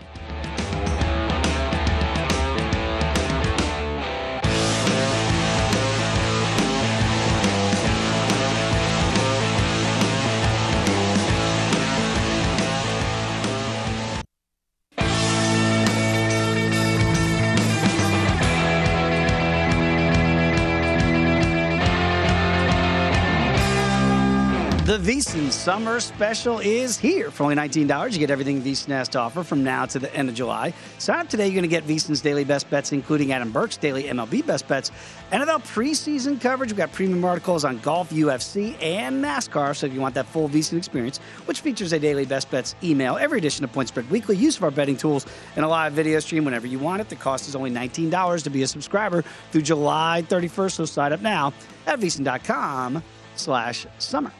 [25.02, 27.32] VSIN Summer Special is here.
[27.32, 30.30] For only $19, you get everything VSIN has to offer from now to the end
[30.30, 30.76] of July.
[31.00, 31.48] Sign up today.
[31.48, 34.92] You're going to get VSIN's daily best bets, including Adam Burke's daily MLB best bets,
[35.32, 36.70] NFL preseason coverage.
[36.70, 39.76] We've got premium articles on golf, UFC, and NASCAR.
[39.76, 43.18] So if you want that full VSIN experience, which features a daily best bets email,
[43.18, 46.20] every edition of Point Spread Weekly, use of our betting tools, and a live video
[46.20, 47.10] stream whenever you want it.
[47.10, 50.72] The cost is only $19 to be a subscriber through July 31st.
[50.74, 51.54] So sign up now
[51.88, 53.02] at VSIN.com
[53.36, 54.32] slash summer.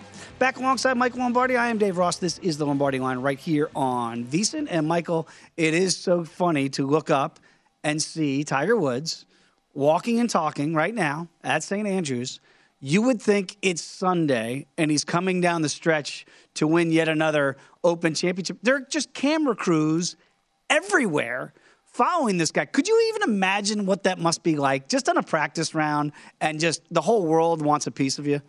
[0.42, 2.18] Back alongside Michael Lombardi, I am Dave Ross.
[2.18, 4.66] This is the Lombardi line right here on VSIN.
[4.72, 7.40] And Michael, it is so funny to look up
[7.84, 9.28] and see Tiger Woods
[9.76, 11.88] walking and talking right now at St.
[11.88, 12.40] Andrews.
[12.80, 16.26] You would think it's Sunday and he's coming down the stretch
[16.56, 18.58] to win yet another Open Championship.
[18.64, 20.16] There are just camera crews
[20.72, 21.54] everywhere
[21.86, 22.66] following this guy.
[22.66, 26.60] Could you even imagine what that must be like just on a practice round and
[26.60, 28.42] just the whole world wants a piece of you?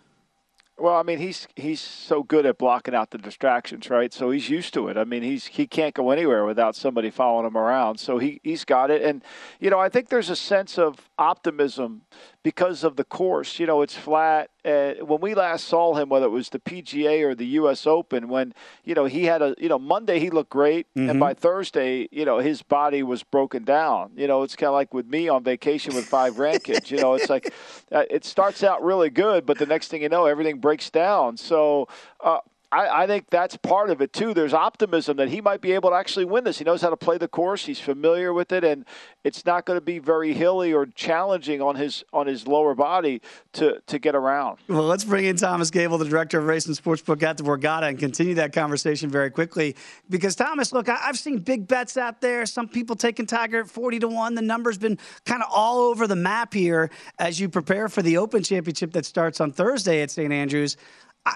[0.83, 4.13] Well, I mean, he's he's so good at blocking out the distractions, right?
[4.13, 4.97] So he's used to it.
[4.97, 7.99] I mean, he's he can't go anywhere without somebody following him around.
[7.99, 9.23] So he he's got it, and
[9.61, 12.03] you know, I think there's a sense of optimism
[12.43, 13.59] because of the course.
[13.59, 14.51] You know, it's flat.
[14.65, 17.87] Uh, when we last saw him, whether it was the PGA or the U.S.
[17.87, 21.11] Open, when you know he had a you know Monday he looked great, mm-hmm.
[21.11, 24.13] and by Thursday, you know his body was broken down.
[24.17, 26.91] You know, it's kind of like with me on vacation with five grandkids.
[26.91, 27.53] You know, it's like
[27.91, 31.37] uh, it starts out really good, but the next thing you know, everything breaks down.
[31.37, 31.89] So.
[32.21, 32.39] Uh,
[32.73, 34.33] I, I, think that's part of it too.
[34.33, 36.59] There's optimism that he might be able to actually win this.
[36.59, 37.67] He knows how to play the course.
[37.67, 38.87] He's familiar with it, and
[39.25, 43.21] it's not going to be very hilly or challenging on his on his lower body
[43.55, 44.59] to to get around.
[44.69, 47.89] Well, let's bring in Thomas Gable, the director of Race and Sportsbook at the Borgata,
[47.91, 49.77] and continue that conversation very quickly.
[50.09, 52.47] Because Thomas, look, I, I've seen big bets out there.
[52.47, 54.35] Some people taking Tiger at forty to one.
[54.35, 58.17] The number's been kind of all over the map here as you prepare for the
[58.17, 60.79] Open Championship that starts on Thursday at St Andrews.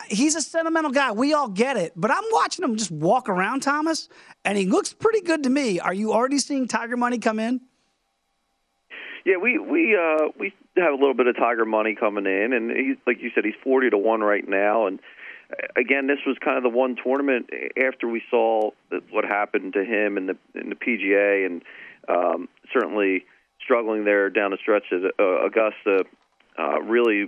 [0.08, 1.12] He's a sentimental guy.
[1.12, 1.92] We all get it.
[1.94, 4.08] But I'm watching him just walk around, Thomas,
[4.44, 5.78] and he looks pretty good to me.
[5.78, 7.60] Are you already seeing Tiger money come in?
[9.24, 12.70] Yeah, we we uh, we have a little bit of Tiger money coming in, and
[12.70, 14.86] he's like you said, he's forty to one right now.
[14.86, 15.00] And
[15.76, 18.70] again, this was kind of the one tournament after we saw
[19.10, 21.62] what happened to him in the in the PGA, and
[22.08, 23.24] um, certainly
[23.60, 26.04] struggling there down the stretch at uh, Augusta.
[26.58, 27.26] Uh, really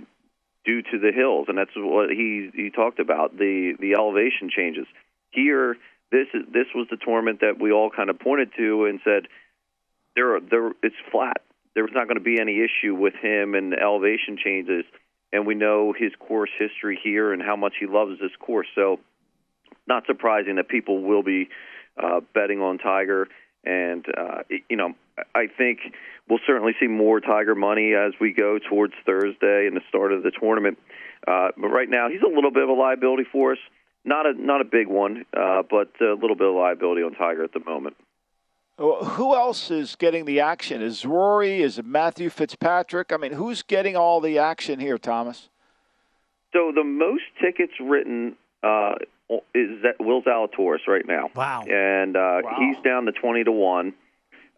[0.65, 4.85] due to the hills, and that's what he he talked about the the elevation changes.
[5.31, 5.77] Here,
[6.11, 9.27] this is this was the tournament that we all kind of pointed to and said
[10.15, 11.41] there are, there it's flat.
[11.75, 14.83] There's not going to be any issue with him and the elevation changes,
[15.31, 18.67] and we know his course history here and how much he loves this course.
[18.75, 18.99] So,
[19.87, 21.49] not surprising that people will be
[22.01, 23.27] uh, betting on Tiger.
[23.65, 24.93] And uh, you know,
[25.35, 25.79] I think
[26.29, 30.23] we'll certainly see more Tiger money as we go towards Thursday and the start of
[30.23, 30.77] the tournament.
[31.27, 33.57] Uh, but right now, he's a little bit of a liability for us.
[34.05, 37.43] Not a not a big one, uh, but a little bit of liability on Tiger
[37.43, 37.97] at the moment.
[38.77, 40.81] Who else is getting the action?
[40.81, 41.61] Is Rory?
[41.61, 43.11] Is it Matthew Fitzpatrick?
[43.11, 45.49] I mean, who's getting all the action here, Thomas?
[46.53, 48.95] So the most tickets written uh,
[49.53, 51.29] is that Will Zalatoris right now.
[51.35, 51.63] Wow.
[51.63, 52.55] And uh, wow.
[52.57, 53.93] he's down to 20 to 1.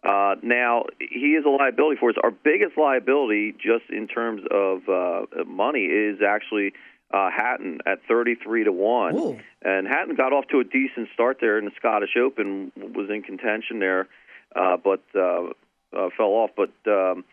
[0.04, 2.16] Uh, now, he is a liability for us.
[2.22, 6.72] Our biggest liability, just in terms of uh, money, is actually
[7.12, 9.16] uh, Hatton at 33 to 1.
[9.16, 9.38] Ooh.
[9.62, 13.22] And Hatton got off to a decent start there in the Scottish Open, was in
[13.22, 14.08] contention there,
[14.56, 15.50] uh, but uh,
[15.96, 16.50] uh, fell off.
[16.56, 17.24] But um,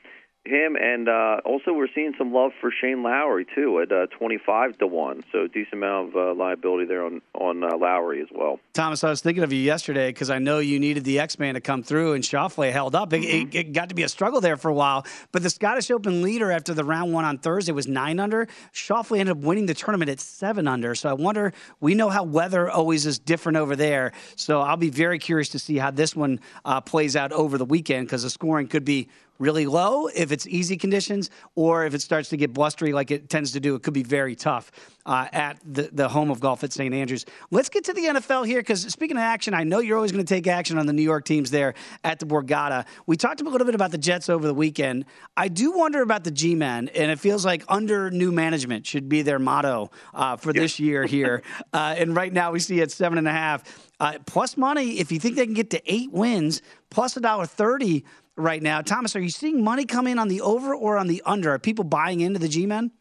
[0.50, 4.78] him and uh, also we're seeing some love for Shane Lowry too at uh, 25
[4.80, 5.24] to 1.
[5.32, 8.60] So decent amount of uh, liability there on on uh, Lowry as well.
[8.74, 11.62] Thomas, I was thinking of you yesterday because I know you needed the X-Man to
[11.62, 13.14] come through and Schauffele held up.
[13.14, 13.50] It, Mm-hmm.
[13.50, 16.22] it, it got to be a struggle there for a while, but the Scottish Open
[16.22, 18.48] leader after the round 1 on Thursday was 9 under.
[18.74, 20.96] Schauffele ended up winning the tournament at 7 under.
[20.96, 24.14] So I wonder we know how weather always is different over there.
[24.36, 27.66] So I'll be very curious to see how this one uh, plays out over the
[27.66, 29.10] weekend because the scoring could be
[29.40, 33.30] really low if it's easy conditions, or if it starts to get blustery like it
[33.30, 34.72] tends to do, it could be very tough
[35.06, 36.94] uh, at the, the home of golf at St.
[36.94, 37.26] Andrews.
[37.50, 40.24] Let's get to the NFL here because speaking of action, I know you're always going
[40.24, 41.74] to take action on the New York teams there
[42.04, 42.86] at the Borgata.
[43.08, 45.06] We talked a little bit about the Jets over the weekend.
[45.36, 49.10] I do wonder about the G Men, and it feels like under new management should
[49.10, 51.42] be their motto uh, for this year here.
[51.72, 53.90] Uh, and right now we see it seven and a half.
[54.00, 57.46] Uh, plus money, if you think they can get to eight wins, plus a dollar
[57.46, 58.06] thirty
[58.40, 58.82] right now.
[58.82, 61.52] Thomas, are you seeing money come in on the over or on the under?
[61.52, 62.92] Are people buying into the G Men?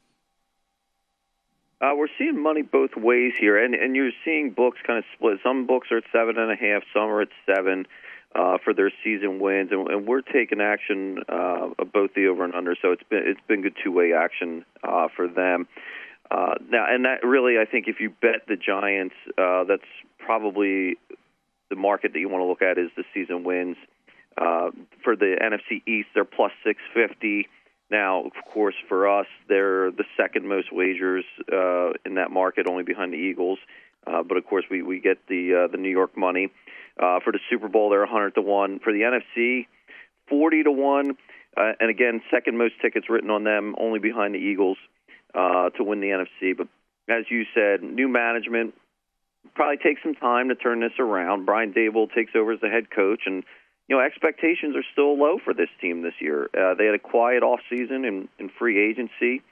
[1.81, 5.39] Uh, we're seeing money both ways here, and and you're seeing books kind of split.
[5.43, 7.87] Some books are at seven and a half, some are at seven
[8.35, 12.45] uh, for their season wins, and, and we're taking action uh, of both the over
[12.45, 12.75] and under.
[12.81, 15.69] So it's been it's been good two way action uh, for them.
[16.31, 20.99] Uh, now, and that really, I think, if you bet the Giants, uh, that's probably
[21.71, 23.77] the market that you want to look at is the season wins.
[23.81, 23.98] Uh,
[24.39, 27.49] for the NFC East, they're plus 650.
[27.91, 32.83] Now, of course, for us, they're the second most wagers uh, in that market, only
[32.83, 33.59] behind the Eagles.
[34.07, 36.51] Uh, but of course, we we get the uh, the New York money.
[36.99, 38.81] Uh, for the Super Bowl, they're 100 to one.
[38.81, 39.67] For the NFC,
[40.29, 41.17] 40 to one.
[41.57, 44.79] Uh, and again, second most tickets written on them, only behind the Eagles
[45.35, 46.57] uh, to win the NFC.
[46.57, 46.69] But
[47.09, 48.75] as you said, new management
[49.55, 51.47] probably takes some time to turn this around.
[51.47, 53.45] Brian Daboll takes over as the head coach, and
[53.89, 56.49] you know expectations are still low for this team this year.
[56.57, 59.43] Uh, they had a quiet off season in, in free agency.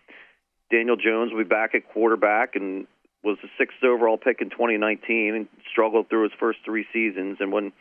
[0.71, 2.87] Daniel Jones will be back at quarterback and
[3.23, 7.39] was the sixth overall pick in 2019 and struggled through his first three seasons.
[7.41, 7.73] And when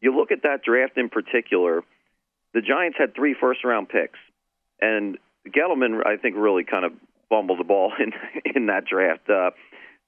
[0.00, 1.82] you look at that draft in particular,
[2.54, 4.18] the Giants had three first round picks,
[4.80, 6.92] and Gettleman I think really kind of
[7.28, 8.12] fumbled the ball in
[8.54, 9.28] in that draft.
[9.28, 9.50] Uh,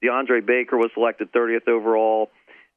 [0.03, 2.31] DeAndre Baker was selected 30th overall,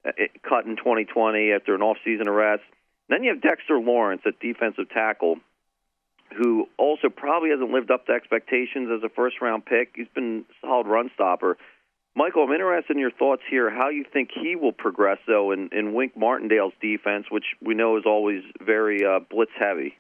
[0.06, 0.10] uh,
[0.46, 2.62] cut in 2020 after an off-season arrest.
[3.08, 5.36] Then you have Dexter Lawrence at defensive tackle,
[6.36, 9.92] who also probably hasn't lived up to expectations as a first-round pick.
[9.94, 11.56] He's been a solid run stopper.
[12.16, 13.70] Michael, I'm interested in your thoughts here.
[13.70, 17.96] How you think he will progress, though, in, in Wink Martindale's defense, which we know
[17.96, 19.94] is always very uh, blitz heavy.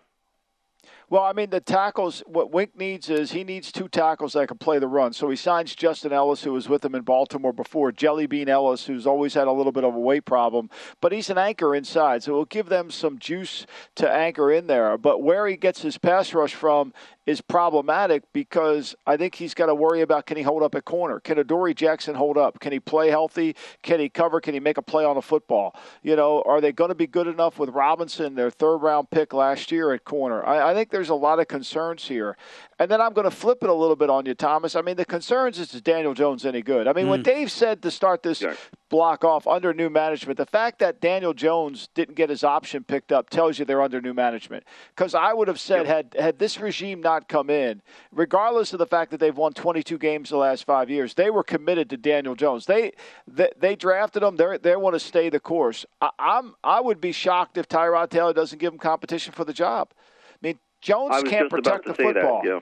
[1.10, 4.58] Well, I mean, the tackles, what Wink needs is he needs two tackles that can
[4.58, 5.12] play the run.
[5.12, 8.86] So he signs Justin Ellis, who was with him in Baltimore before, Jelly Bean Ellis,
[8.86, 12.22] who's always had a little bit of a weight problem, but he's an anchor inside.
[12.22, 14.96] So it'll give them some juice to anchor in there.
[14.96, 16.94] But where he gets his pass rush from
[17.26, 20.84] is problematic because I think he's got to worry about can he hold up at
[20.84, 21.20] corner?
[21.20, 22.60] Can Adoree Jackson hold up?
[22.60, 23.56] Can he play healthy?
[23.82, 24.40] Can he cover?
[24.40, 25.74] Can he make a play on a football?
[26.02, 29.32] You know, are they going to be good enough with Robinson, their third round pick
[29.32, 30.44] last year at corner?
[30.44, 32.36] I, I think there's a lot of concerns here.
[32.78, 34.74] And then I'm going to flip it a little bit on you, Thomas.
[34.74, 36.86] I mean, the concerns is is Daniel Jones any good?
[36.88, 37.10] I mean, mm.
[37.10, 38.54] when Dave said to start this yeah.
[38.90, 43.12] block off under new management, the fact that Daniel Jones didn't get his option picked
[43.12, 44.64] up tells you they're under new management.
[44.94, 45.94] Because I would have said, yeah.
[45.94, 49.98] had had this regime not come in, regardless of the fact that they've won 22
[49.98, 52.66] games the last five years, they were committed to Daniel Jones.
[52.66, 52.92] They
[53.26, 54.36] they, they drafted him.
[54.36, 55.86] They they want to stay the course.
[56.00, 59.52] I, I'm I would be shocked if Tyrod Taylor doesn't give him competition for the
[59.52, 59.90] job.
[60.32, 62.42] I mean, Jones can't protect the football.
[62.42, 62.60] That, yeah.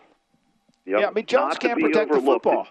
[0.84, 1.00] Yep.
[1.00, 2.66] yeah, I mean Jones not can't protect the football.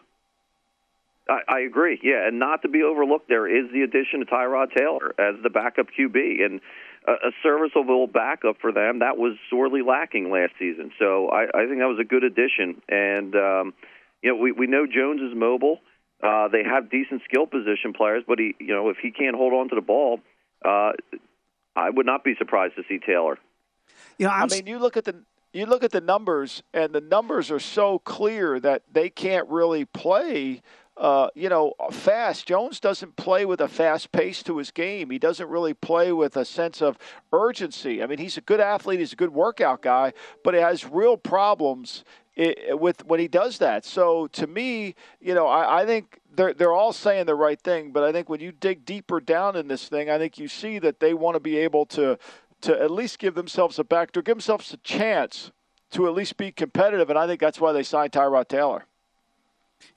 [1.29, 1.99] I, I agree.
[2.03, 5.49] Yeah, and not to be overlooked, there is the addition of Tyrod Taylor as the
[5.49, 6.59] backup QB and
[7.07, 8.99] a, a serviceable backup for them.
[8.99, 10.91] That was sorely lacking last season.
[10.99, 12.81] So I, I think that was a good addition.
[12.89, 13.73] And um,
[14.21, 15.79] you know, we we know Jones is mobile.
[16.23, 19.53] Uh, they have decent skill position players, but he, you know, if he can't hold
[19.53, 20.19] on to the ball,
[20.63, 20.91] uh,
[21.75, 23.39] I would not be surprised to see Taylor.
[24.19, 25.15] You know, I'm, i mean, you look at the
[25.53, 29.85] you look at the numbers, and the numbers are so clear that they can't really
[29.85, 30.61] play.
[30.97, 32.45] Uh, you know, fast.
[32.45, 35.09] Jones doesn't play with a fast pace to his game.
[35.09, 36.97] He doesn't really play with a sense of
[37.31, 38.03] urgency.
[38.03, 38.99] I mean, he's a good athlete.
[38.99, 42.03] He's a good workout guy, but he has real problems
[42.37, 43.85] with when he does that.
[43.85, 47.91] So to me, you know, I, I think they're they're all saying the right thing,
[47.91, 50.79] but I think when you dig deeper down in this thing, I think you see
[50.79, 52.17] that they want to be able to
[52.61, 55.51] to at least give themselves a backdoor, give themselves a chance
[55.91, 58.85] to at least be competitive, and I think that's why they signed Tyrod Taylor.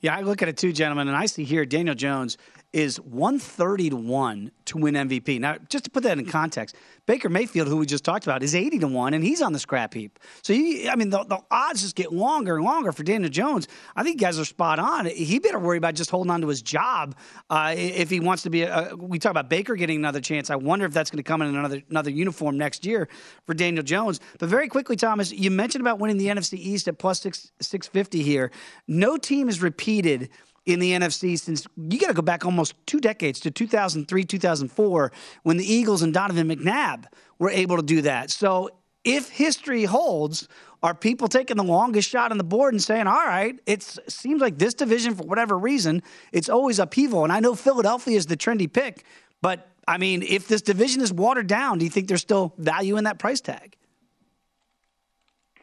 [0.01, 2.37] Yeah, I look at it too, gentlemen, and I see here Daniel Jones
[2.75, 5.39] is 130 to 1 to win MVP.
[5.39, 6.75] Now, just to put that in context,
[7.07, 9.61] Baker Mayfield, who we just talked about, is 80 to 1, and he's on the
[9.61, 10.18] scrap heap.
[10.43, 13.68] So, I mean, the, the, odds just get longer and longer for Daniel Jones.
[13.95, 15.07] I think guys are spot on.
[15.07, 17.14] He better worry about just holding on to his job
[17.49, 18.62] uh, if he wants to be.
[18.62, 20.51] A, we talk about Baker getting another chance.
[20.51, 23.09] I wonder if that's going to come in another another uniform next year
[23.47, 24.18] for Daniel Jones.
[24.41, 28.22] But very quickly, Thomas, you mentioned about winning the NFC East at plus six, 650
[28.25, 28.51] here.
[28.89, 30.31] No team has repeated–
[30.67, 35.12] in the NFC since you got to go back almost two decades to 2003, 2004,
[35.43, 37.05] when the Eagles and Donovan McNabb
[37.39, 38.31] were able to do that.
[38.31, 38.71] So
[39.05, 40.49] if history holds,
[40.83, 44.41] are people taking the longest shot on the board and saying, all right, it seems
[44.41, 46.03] like this division, for whatever reason,
[46.33, 47.25] it's always upheaval.
[47.25, 49.05] And I know Philadelphia is the trendy pick,
[49.41, 52.97] but I mean, if this division is watered down, do you think there's still value
[52.97, 53.77] in that price tag?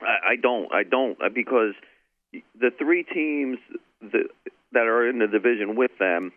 [0.02, 0.72] I don't.
[0.74, 1.74] I don't because
[2.60, 3.60] the three teams,
[4.02, 4.30] the
[4.74, 6.32] that are in the division with them.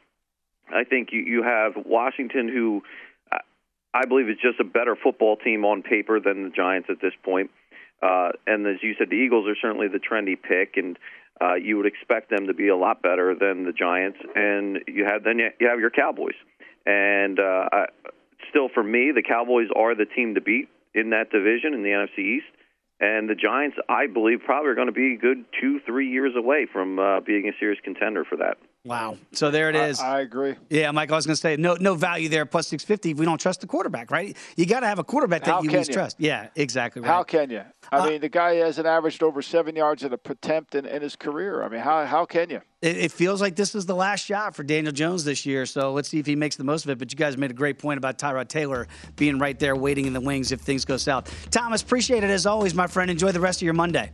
[0.73, 2.83] I think you, you have Washington, who
[3.95, 7.13] I believe is just a better football team on paper than the Giants at this
[7.23, 7.51] point.
[8.03, 10.99] Uh, and as you said, the Eagles are certainly the trendy pick, and
[11.41, 14.19] uh, you would expect them to be a lot better than the Giants.
[14.35, 16.35] And you have then you have your Cowboys,
[16.85, 17.87] and uh, I,
[18.51, 21.91] still for me, the Cowboys are the team to beat in that division in the
[21.91, 22.51] NFC East.
[23.05, 26.67] And the Giants, I believe, probably are going to be good two, three years away
[26.73, 28.57] from uh, being a serious contender for that.
[28.85, 29.17] Wow.
[29.33, 29.99] So there it is.
[29.99, 30.57] I, I agree.
[30.69, 33.25] Yeah, Mike, I was going to say no no value there plus 650 if we
[33.25, 34.37] don't trust the quarterback, right?
[34.57, 36.17] You got to have a quarterback that How you can trust.
[36.19, 37.09] Yeah, exactly right.
[37.09, 37.63] How can you?
[37.91, 41.01] I Uh, mean, the guy hasn't averaged over seven yards at a attempt in, in
[41.01, 41.63] his career.
[41.63, 42.61] I mean, how, how can you?
[42.83, 45.93] It, it feels like this is the last shot for Daniel Jones this year, so
[45.95, 46.99] let's see if he makes the most of it.
[46.99, 50.13] But you guys made a great point about Tyrod Taylor being right there waiting in
[50.13, 51.51] the wings if things go south.
[51.51, 53.11] Thomas, appreciate it as always, my friend.
[53.11, 54.11] Enjoy the rest of your Monday.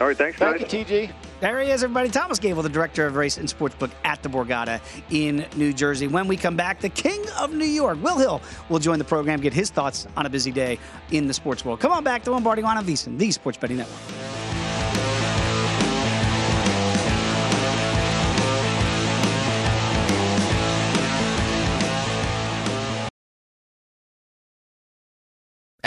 [0.00, 0.72] All right, thanks, Thank guys.
[0.72, 1.10] you, TG.
[1.40, 2.08] There he is, everybody.
[2.08, 4.80] Thomas Gable, the director of race and sportsbook at the Borgata
[5.10, 6.06] in New Jersey.
[6.06, 9.40] When we come back, the king of New York, Will Hill, will join the program,
[9.40, 10.78] get his thoughts on a busy day
[11.10, 11.80] in the sports world.
[11.80, 14.47] Come on back to Lombardi on VSiN, the Sports Betting Network.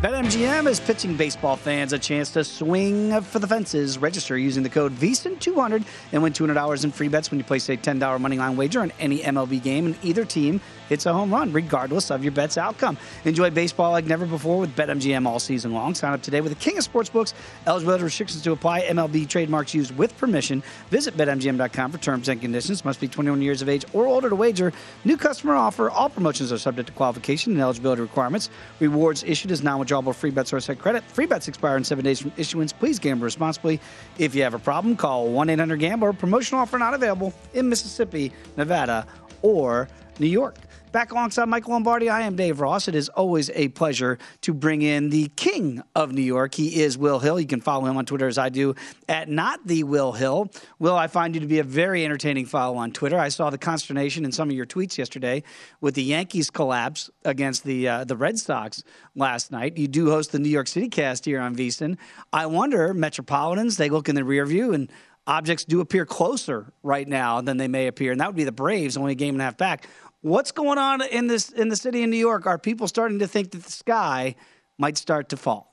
[0.00, 3.98] BetMGM is pitching baseball fans a chance to swing for the fences.
[3.98, 7.76] Register using the code VSIN200 and win $200 in free bets when you place a
[7.76, 11.52] $10 money line wager on any MLB game, and either team hits a home run,
[11.52, 12.96] regardless of your bet's outcome.
[13.24, 15.94] Enjoy baseball like never before with BetMGM all season long.
[15.94, 17.34] Sign up today with the king of sportsbooks.
[17.66, 18.82] Eligibility restrictions to apply.
[18.82, 20.62] MLB trademarks used with permission.
[20.90, 22.84] Visit BetMGM.com for terms and conditions.
[22.84, 24.72] Must be 21 years of age or older to wager.
[25.04, 25.90] New customer offer.
[25.90, 28.50] All promotions are subject to qualification and eligibility requirements.
[28.80, 31.04] Rewards issued as non-withdrawable free bets or credit.
[31.04, 32.72] Free bets expire in seven days from issuance.
[32.72, 33.80] Please gamble responsibly.
[34.18, 36.12] If you have a problem, call 1-800-GAMBLER.
[36.14, 39.06] Promotional offer not available in Mississippi, Nevada,
[39.42, 40.56] or New York.
[40.92, 42.88] Back alongside Michael Lombardi, I am Dave Ross.
[42.88, 46.54] It is always a pleasure to bring in the king of New York.
[46.54, 47.38] He is Will Hill.
[47.38, 48.74] You can follow him on Twitter as I do
[49.06, 50.50] at not the Will Hill.
[50.78, 53.18] Will, I find you to be a very entertaining follow on Twitter.
[53.18, 55.42] I saw the consternation in some of your tweets yesterday
[55.82, 58.82] with the Yankees collapse against the uh, the Red Sox
[59.14, 59.76] last night.
[59.76, 61.98] You do host the New York City cast here on VSIN.
[62.32, 64.90] I wonder, Metropolitans, they look in the rear view and
[65.26, 68.52] objects do appear closer right now than they may appear, and that would be the
[68.52, 69.86] Braves, only a game and a half back.
[70.20, 72.46] What's going on in this in the city of New York?
[72.46, 74.34] Are people starting to think that the sky
[74.78, 75.67] might start to fall?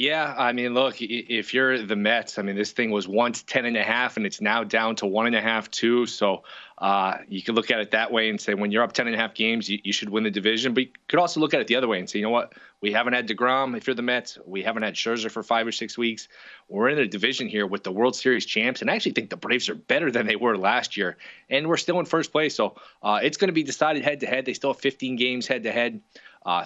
[0.00, 3.66] Yeah, I mean, look, if you're the Mets, I mean, this thing was once 10
[3.66, 6.06] and a half and it's now down to one and a half, two.
[6.06, 6.42] So
[6.78, 9.14] uh, you could look at it that way and say when you're up 10 and
[9.14, 10.72] a half games, you, you, should win the division.
[10.72, 12.54] But you could also look at it the other way and say, you know what?
[12.80, 14.38] We haven't had DeGrom if you're the Mets.
[14.46, 16.28] We haven't had Scherzer for five or six weeks.
[16.70, 18.80] We're in a division here with the World Series champs.
[18.80, 21.18] And I actually think the Braves are better than they were last year.
[21.50, 22.54] And we're still in first place.
[22.54, 24.46] So uh, it's going to be decided head to head.
[24.46, 26.00] They still have 15 games head to head,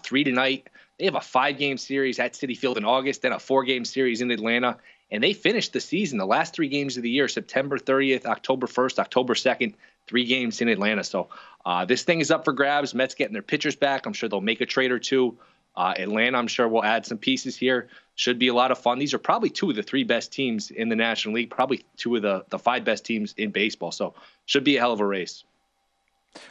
[0.05, 0.69] three tonight.
[0.99, 3.85] They have a five game series at City Field in August, then a four game
[3.85, 4.79] series in Atlanta.
[5.11, 8.67] And they finished the season, the last three games of the year, September 30th, October
[8.67, 9.75] 1st, October 2nd,
[10.07, 11.05] three games in Atlanta.
[11.05, 11.29] So
[11.65, 12.95] uh, this thing is up for grabs.
[12.95, 14.07] Mets getting their pitchers back.
[14.07, 15.39] I'm sure they'll make a trade or two.
[15.77, 17.89] Uh, Atlanta, I'm sure, will add some pieces here.
[18.15, 18.99] Should be a lot of fun.
[18.99, 22.15] These are probably two of the three best teams in the National League, probably two
[22.15, 23.91] of the, the five best teams in baseball.
[23.91, 24.15] So
[24.47, 25.43] should be a hell of a race.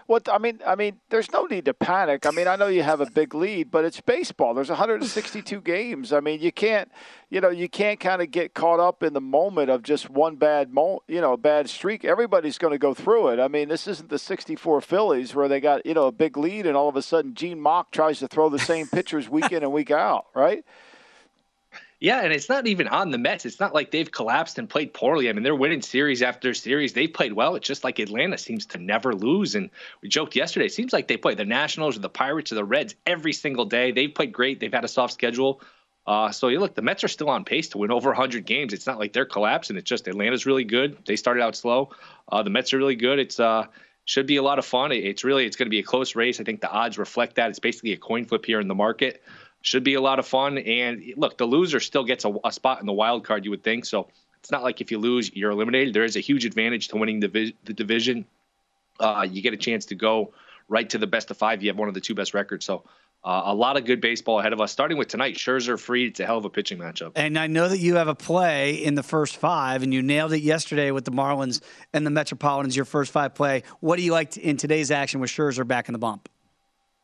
[0.08, 2.26] What I mean, I mean, there's no need to panic.
[2.26, 4.54] I mean, I know you have a big lead, but it's baseball.
[4.54, 6.14] There's 162 games.
[6.14, 6.92] I mean, you can't,
[7.30, 10.36] you know, you can't kind of get caught up in the moment of just one
[10.36, 12.06] bad, mo- you know, bad streak.
[12.06, 13.40] Everybody's going to go through it.
[13.40, 16.66] I mean, this isn't the 64 Phillies where they got, you know, a big lead
[16.66, 19.64] and all of a sudden Gene Mauch tries to throw the same pitchers week in
[19.64, 20.64] and week out, right?
[22.04, 23.46] Yeah, and it's not even on the Mets.
[23.46, 25.30] It's not like they've collapsed and played poorly.
[25.30, 26.92] I mean, they're winning series after series.
[26.92, 27.56] They've played well.
[27.56, 29.56] It's just like Atlanta seems to never lose.
[29.56, 29.70] And
[30.02, 30.66] we joked yesterday.
[30.66, 33.64] It seems like they play the Nationals or the Pirates or the Reds every single
[33.64, 33.94] day.
[33.94, 34.60] They've played great.
[34.60, 35.62] They've had a soft schedule.
[36.06, 38.74] Uh, so you look, the Mets are still on pace to win over 100 games.
[38.74, 39.78] It's not like they're collapsing.
[39.78, 40.98] It's just Atlanta's really good.
[41.08, 41.92] They started out slow.
[42.30, 43.18] Uh, the Mets are really good.
[43.18, 43.68] It's uh,
[44.04, 44.92] should be a lot of fun.
[44.92, 46.42] It's really it's going to be a close race.
[46.42, 47.50] I think the odds reflect that.
[47.50, 49.24] It's basically a coin flip here in the market
[49.64, 50.58] should be a lot of fun.
[50.60, 53.64] And look, the loser still gets a, a, spot in the wild card, you would
[53.64, 53.86] think.
[53.86, 54.10] So
[54.40, 55.96] it's not like if you lose, you're eliminated.
[55.96, 58.26] There is a huge advantage to winning the, the division.
[59.00, 60.34] Uh, you get a chance to go
[60.68, 61.64] right to the best of five.
[61.64, 62.66] You have one of the two best records.
[62.66, 62.84] So
[63.24, 64.70] uh, a lot of good baseball ahead of us.
[64.70, 66.08] Starting with tonight, Scherzer Fried.
[66.08, 67.14] It's a hell of a pitching matchup.
[67.16, 70.34] And I know that you have a play in the first five, and you nailed
[70.34, 71.62] it yesterday with the Marlins
[71.94, 72.76] and the Metropolitans.
[72.76, 73.64] Your first five play.
[73.80, 76.28] What do you like in today's action with Scherzer back in the bump?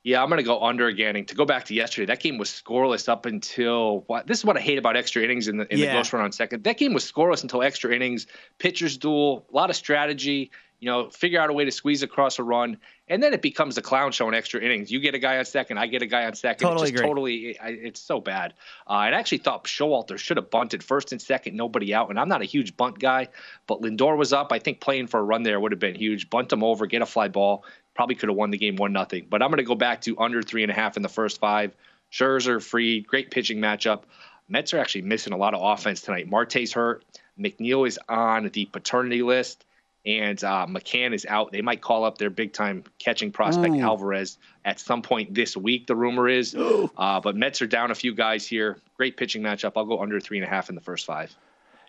[0.03, 1.15] Yeah, I'm going to go under again.
[1.17, 4.27] And to go back to yesterday, that game was scoreless up until what?
[4.27, 5.87] This is what I hate about extra innings in the in yeah.
[5.87, 6.63] the ghost run on second.
[6.63, 8.27] That game was scoreless until extra innings.
[8.59, 10.51] Pitchers duel, a lot of strategy.
[10.81, 12.77] You know, figure out a way to squeeze across a run,
[13.09, 14.89] and then it becomes a clown show in extra innings.
[14.89, 16.65] You get a guy on second, I get a guy on second.
[16.65, 17.05] Totally it's agree.
[17.05, 18.53] Totally, it's so bad.
[18.87, 22.09] Uh, I actually thought Showalter should have bunted first and second, nobody out.
[22.09, 23.27] And I'm not a huge bunt guy,
[23.67, 24.53] but Lindor was up.
[24.53, 26.29] I think playing for a run there would have been huge.
[26.29, 27.65] Bunt him over, get a fly ball
[27.99, 29.27] probably could have won the game one nothing.
[29.29, 31.37] But I'm going to go back to under three and a half in the first
[31.37, 31.75] five.
[32.09, 34.03] Scherzer Fried, great pitching matchup.
[34.47, 36.29] Mets are actually missing a lot of offense tonight.
[36.29, 37.03] Marte's hurt.
[37.37, 39.65] McNeil is on the paternity list,
[40.05, 41.51] and uh, McCann is out.
[41.51, 43.81] They might call up their big time catching prospect Ooh.
[43.81, 45.85] Alvarez at some point this week.
[45.85, 46.55] The rumor is,
[46.97, 48.77] uh, but Mets are down a few guys here.
[48.95, 49.73] Great pitching matchup.
[49.75, 51.35] I'll go under three and a half in the first five.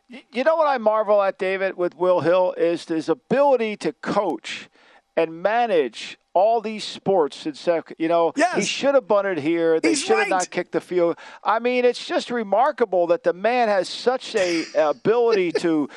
[0.08, 4.68] You know what I marvel at, David, with Will Hill is his ability to coach
[5.16, 7.96] and manage all these sports in second.
[7.98, 8.56] You know, yes.
[8.56, 9.80] he should have bunted here.
[9.80, 10.20] They He's should right.
[10.20, 11.16] have not kicked the field.
[11.42, 15.88] I mean, it's just remarkable that the man has such a ability to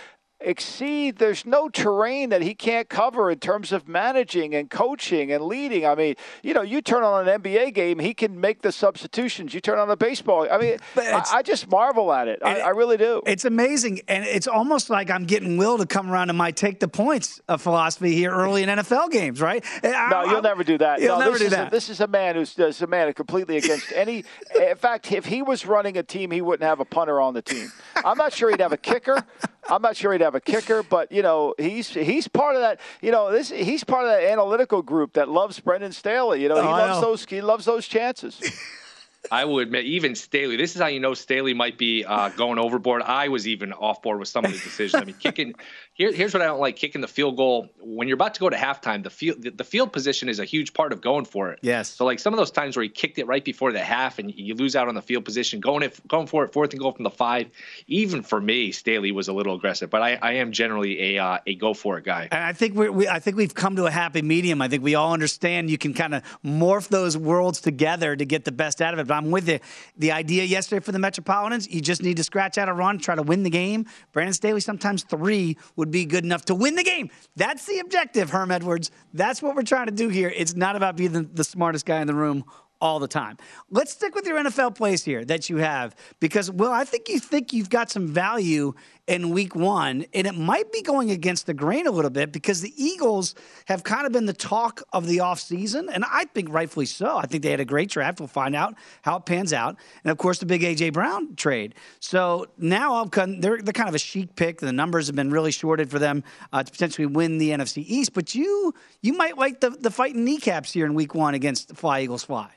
[0.43, 1.17] exceed.
[1.17, 5.85] There's no terrain that he can't cover in terms of managing and coaching and leading.
[5.85, 9.53] I mean, you know, you turn on an NBA game, he can make the substitutions.
[9.53, 10.47] You turn on a baseball.
[10.51, 12.39] I mean, I, I, just marvel at it.
[12.43, 13.21] I, I, really do.
[13.25, 16.79] It's amazing, and it's almost like I'm getting Will to come around to my take
[16.79, 19.63] the points of philosophy here early in NFL games, right?
[19.83, 21.01] Uh, no, you'll never do that.
[21.01, 21.67] You'll no, never do that.
[21.67, 24.23] A, this is a man who's a man completely against any.
[24.59, 27.41] in fact, if he was running a team, he wouldn't have a punter on the
[27.41, 27.71] team.
[28.03, 29.23] I'm not sure he'd have a kicker.
[29.69, 32.79] I'm not sure he'd have a kicker, but you know he's he's part of that.
[33.01, 36.41] You know this he's part of that analytical group that loves Brandon Staley.
[36.41, 37.09] You know he oh, loves know.
[37.09, 38.41] those he loves those chances.
[39.31, 40.57] I will admit, even Staley.
[40.57, 43.01] This is how you know Staley might be uh, going overboard.
[43.01, 45.01] I was even off board with some of the decisions.
[45.01, 45.53] I mean, kicking.
[45.95, 48.49] Here, here's what I don't like: kicking the field goal when you're about to go
[48.49, 49.03] to halftime.
[49.03, 51.59] The field, the field position is a huge part of going for it.
[51.61, 51.87] Yes.
[51.89, 54.33] So like some of those times where he kicked it right before the half and
[54.33, 56.93] you lose out on the field position, going if going for it, fourth and goal
[56.93, 57.51] from the five.
[57.85, 61.37] Even for me, Staley was a little aggressive, but I, I am generally a uh,
[61.45, 62.27] a go for it guy.
[62.31, 64.63] And I think we we I think we've come to a happy medium.
[64.63, 68.45] I think we all understand you can kind of morph those worlds together to get
[68.45, 69.12] the best out of it.
[69.13, 69.59] I'm with you
[69.97, 73.15] the idea yesterday for the Metropolitans, you just need to scratch out a run, try
[73.15, 73.85] to win the game.
[74.11, 77.09] Brandon Staley, sometimes three would be good enough to win the game.
[77.35, 78.91] That's the objective, Herm Edwards.
[79.13, 80.33] That's what we're trying to do here.
[80.35, 82.43] It's not about being the, the smartest guy in the room
[82.81, 83.37] all the time.
[83.69, 87.19] Let's stick with your NFL plays here that you have because, well, I think you
[87.19, 88.73] think you've got some value
[89.05, 92.61] in week one, and it might be going against the grain a little bit because
[92.61, 93.35] the Eagles
[93.65, 97.17] have kind of been the talk of the offseason, and I think rightfully so.
[97.17, 98.19] I think they had a great draft.
[98.19, 99.75] We'll find out how it pans out.
[100.05, 100.91] And of course, the big A.J.
[100.91, 101.75] Brown trade.
[101.99, 104.59] So now they're, they're kind of a chic pick.
[104.59, 106.23] The numbers have been really shorted for them
[106.53, 110.23] uh, to potentially win the NFC East, but you you might like the, the fighting
[110.23, 112.49] kneecaps here in week one against the Fly Eagles Fly.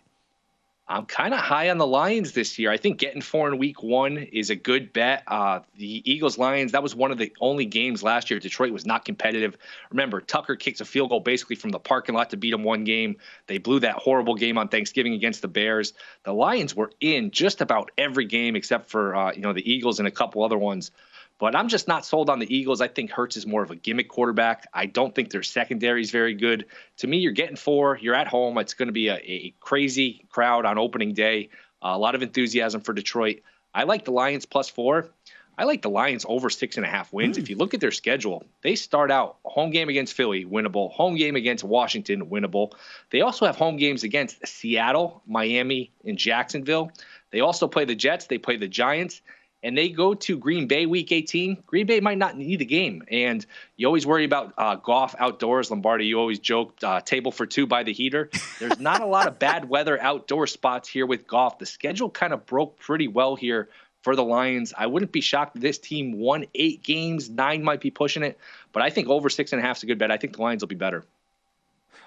[0.89, 2.70] I'm kind of high on the Lions this year.
[2.70, 5.24] I think getting four in week one is a good bet.
[5.26, 8.87] Uh, the Eagles Lions, that was one of the only games last year Detroit was
[8.87, 9.57] not competitive.
[9.91, 12.84] Remember, Tucker kicks a field goal basically from the parking lot to beat them one
[12.84, 13.16] game.
[13.49, 15.93] They blew that horrible game on Thanksgiving against the Bears.
[16.22, 19.99] The Lions were in just about every game except for uh, you know the Eagles
[19.99, 20.93] and a couple other ones.
[21.39, 22.80] But I'm just not sold on the Eagles.
[22.80, 24.66] I think Hurts is more of a gimmick quarterback.
[24.72, 26.66] I don't think their secondary is very good.
[26.99, 27.99] To me, you're getting four.
[28.01, 28.57] You're at home.
[28.59, 31.51] It's going to be a, a crazy crowd on opening day.
[31.82, 33.41] Uh, a lot of enthusiasm for Detroit.
[33.74, 35.11] I like the Lions plus four.
[35.59, 37.39] I like the Lions over six and a half wins.
[37.39, 37.43] Mm.
[37.43, 40.93] If you look at their schedule, they start out home game against Philly, winnable.
[40.93, 42.72] Home game against Washington, winnable.
[43.11, 46.93] They also have home games against Seattle, Miami, and Jacksonville.
[47.30, 48.26] They also play the Jets.
[48.26, 49.22] They play the Giants
[49.63, 53.03] and they go to Green Bay week 18, Green Bay might not need the game.
[53.11, 53.45] And
[53.77, 55.71] you always worry about uh, Goff outdoors.
[55.71, 58.31] Lombardi, you always joke uh, table for two by the heater.
[58.61, 61.59] There's not a lot of bad weather outdoor spots here with Goff.
[61.59, 63.69] The schedule kind of broke pretty well here
[64.03, 64.73] for the Lions.
[64.77, 67.29] I wouldn't be shocked if this team won eight games.
[67.29, 68.39] Nine might be pushing it,
[68.73, 70.13] but I think over six and a half is a good bet.
[70.13, 71.05] I think the Lions will be better.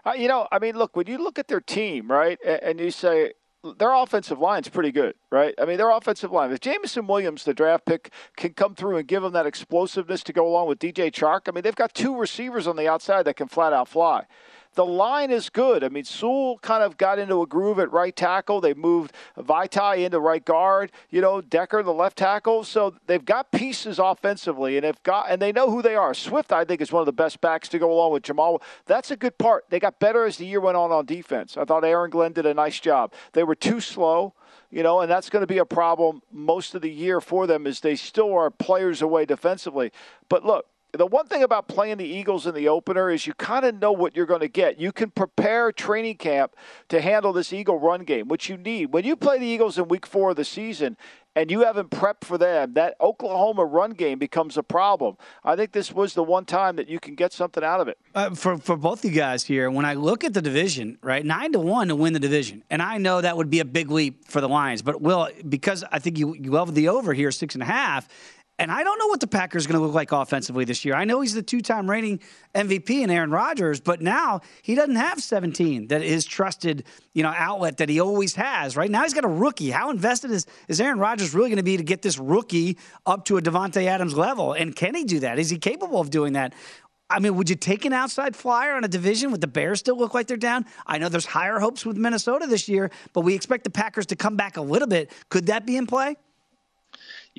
[0.06, 2.92] Uh, you know, I mean, look, when you look at their team, right, and you
[2.92, 3.34] say,
[3.78, 5.54] their offensive line's pretty good, right?
[5.60, 6.52] I mean, their offensive line.
[6.52, 10.34] If Jameson Williams, the draft pick, can come through and give them that explosiveness to
[10.34, 13.36] go along with DJ Chark, I mean, they've got two receivers on the outside that
[13.36, 14.26] can flat out fly
[14.80, 15.84] the line is good.
[15.84, 18.62] I mean, Sewell kind of got into a groove at right tackle.
[18.62, 20.94] They moved Vaitai into right guard.
[21.10, 22.64] You know, Decker the left tackle.
[22.64, 26.14] So they've got pieces offensively, and they've got and they know who they are.
[26.14, 28.62] Swift, I think, is one of the best backs to go along with Jamaal.
[28.86, 29.66] That's a good part.
[29.70, 31.58] They got better as the year went on on defense.
[31.58, 33.12] I thought Aaron Glenn did a nice job.
[33.34, 34.34] They were too slow
[34.72, 37.66] you know, and that's going to be a problem most of the year for them
[37.66, 39.92] is they still are players away defensively.
[40.30, 43.66] But look, the one thing about playing the Eagles in the opener is you kind
[43.66, 44.80] of know what you're going to get.
[44.80, 46.56] You can prepare training camp
[46.90, 48.88] to handle this Eagle run game, which you need.
[48.88, 50.98] When you play the Eagles in week four of the season
[51.36, 55.16] and you haven't prepped for them, that Oklahoma run game becomes a problem.
[55.44, 58.00] I think this was the one time that you can get something out of it.
[58.16, 61.52] Uh, for, for both you guys here, when I look at the division, right, nine
[61.52, 64.26] to one to win the division, and I know that would be a big leap
[64.26, 67.54] for the Lions, but Will, because I think you, you love the over here, six
[67.54, 68.10] and a half
[68.60, 70.94] and I don't know what the Packers are going to look like offensively this year.
[70.94, 72.20] I know he's the two-time reigning
[72.54, 76.84] MVP in Aaron Rodgers, but now he doesn't have 17 that is trusted,
[77.14, 78.76] you know, outlet that he always has.
[78.76, 79.70] Right now he's got a rookie.
[79.70, 83.24] How invested is, is Aaron Rodgers really going to be to get this rookie up
[83.26, 84.52] to a Davante Adams level?
[84.52, 85.40] And can he do that?
[85.40, 86.54] Is he capable of doing that?
[87.10, 89.98] I mean, would you take an outside flyer on a division with the Bears still
[89.98, 90.66] look like they're down?
[90.86, 94.16] I know there's higher hopes with Minnesota this year, but we expect the Packers to
[94.16, 95.12] come back a little bit.
[95.30, 96.18] Could that be in play?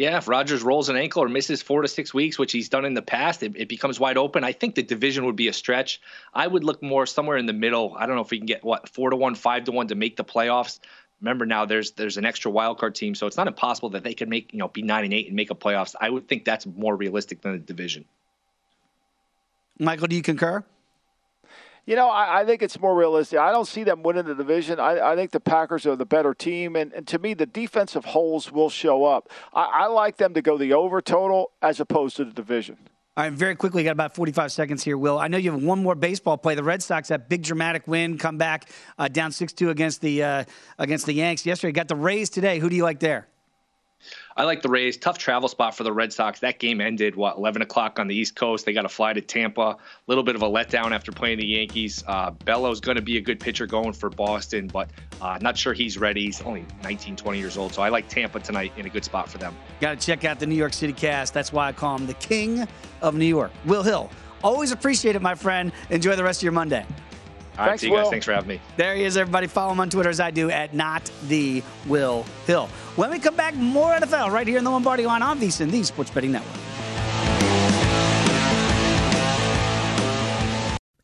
[0.01, 2.86] Yeah, if Rodgers rolls an ankle or misses four to six weeks, which he's done
[2.86, 4.44] in the past, it, it, becomes wide open.
[4.44, 6.01] I think the division would be a stretch.
[6.32, 7.94] I would look more somewhere in the middle.
[7.98, 9.94] I don't know if we can get what four to one, five to one to
[9.94, 10.78] make the playoffs.
[11.20, 14.14] Remember now, there's there's an extra wild card team, so it's not impossible that they
[14.14, 15.94] could make you know be nine and eight and make a playoffs.
[16.01, 18.07] I would think that's more realistic than the division.
[19.78, 20.64] Michael, do you concur?
[21.87, 23.39] You know, I, I, think it's more realistic.
[23.39, 24.78] I don't see them winning the division.
[24.78, 28.05] I, I think the Packers are the better team, and, and, to me, the defensive
[28.05, 29.31] holes will show up.
[29.55, 32.76] I, I like them to go the over total as opposed to the division.
[33.16, 35.18] All right, very quickly, got about 45 seconds here, Will.
[35.18, 36.55] I know you have one more baseball play.
[36.55, 40.22] The Red Sox, that big dramatic win, come back uh, down 6 2 against the,
[40.22, 40.45] uh,
[40.78, 41.72] against the Yanks yesterday.
[41.72, 42.59] Got the Rays today.
[42.61, 43.26] Who do you like there?
[44.37, 44.97] I like the Rays.
[44.97, 46.41] Tough travel spot for the Red Sox.
[46.41, 48.64] That game ended what 11 o'clock on the East Coast.
[48.64, 49.61] They got to fly to Tampa.
[49.61, 49.76] A
[50.07, 52.05] little bit of a letdown after playing the Yankees.
[52.07, 55.72] Uh, Bello's going to be a good pitcher going for Boston, but uh, not sure
[55.72, 56.26] he's ready.
[56.26, 59.28] He's only 19, 20 years old, so I like Tampa tonight in a good spot
[59.28, 59.57] for them.
[59.81, 61.35] Got to check out the New York City cast.
[61.35, 62.66] That's why I call him the King
[63.03, 63.51] of New York.
[63.64, 64.11] Will Hill.
[64.43, 65.72] Always appreciate it, my friend.
[65.91, 66.87] Enjoy the rest of your Monday.
[67.61, 68.05] All right, Thanks, see you guys.
[68.05, 68.11] Will.
[68.11, 68.61] Thanks for having me.
[68.79, 69.47] There he is, everybody.
[69.47, 72.69] Follow him on Twitter as I do at not the Will Hill.
[72.97, 75.83] When we come back, more NFL right here in the Lombardi line on VSIN, the
[75.83, 76.57] Sports Betting Network.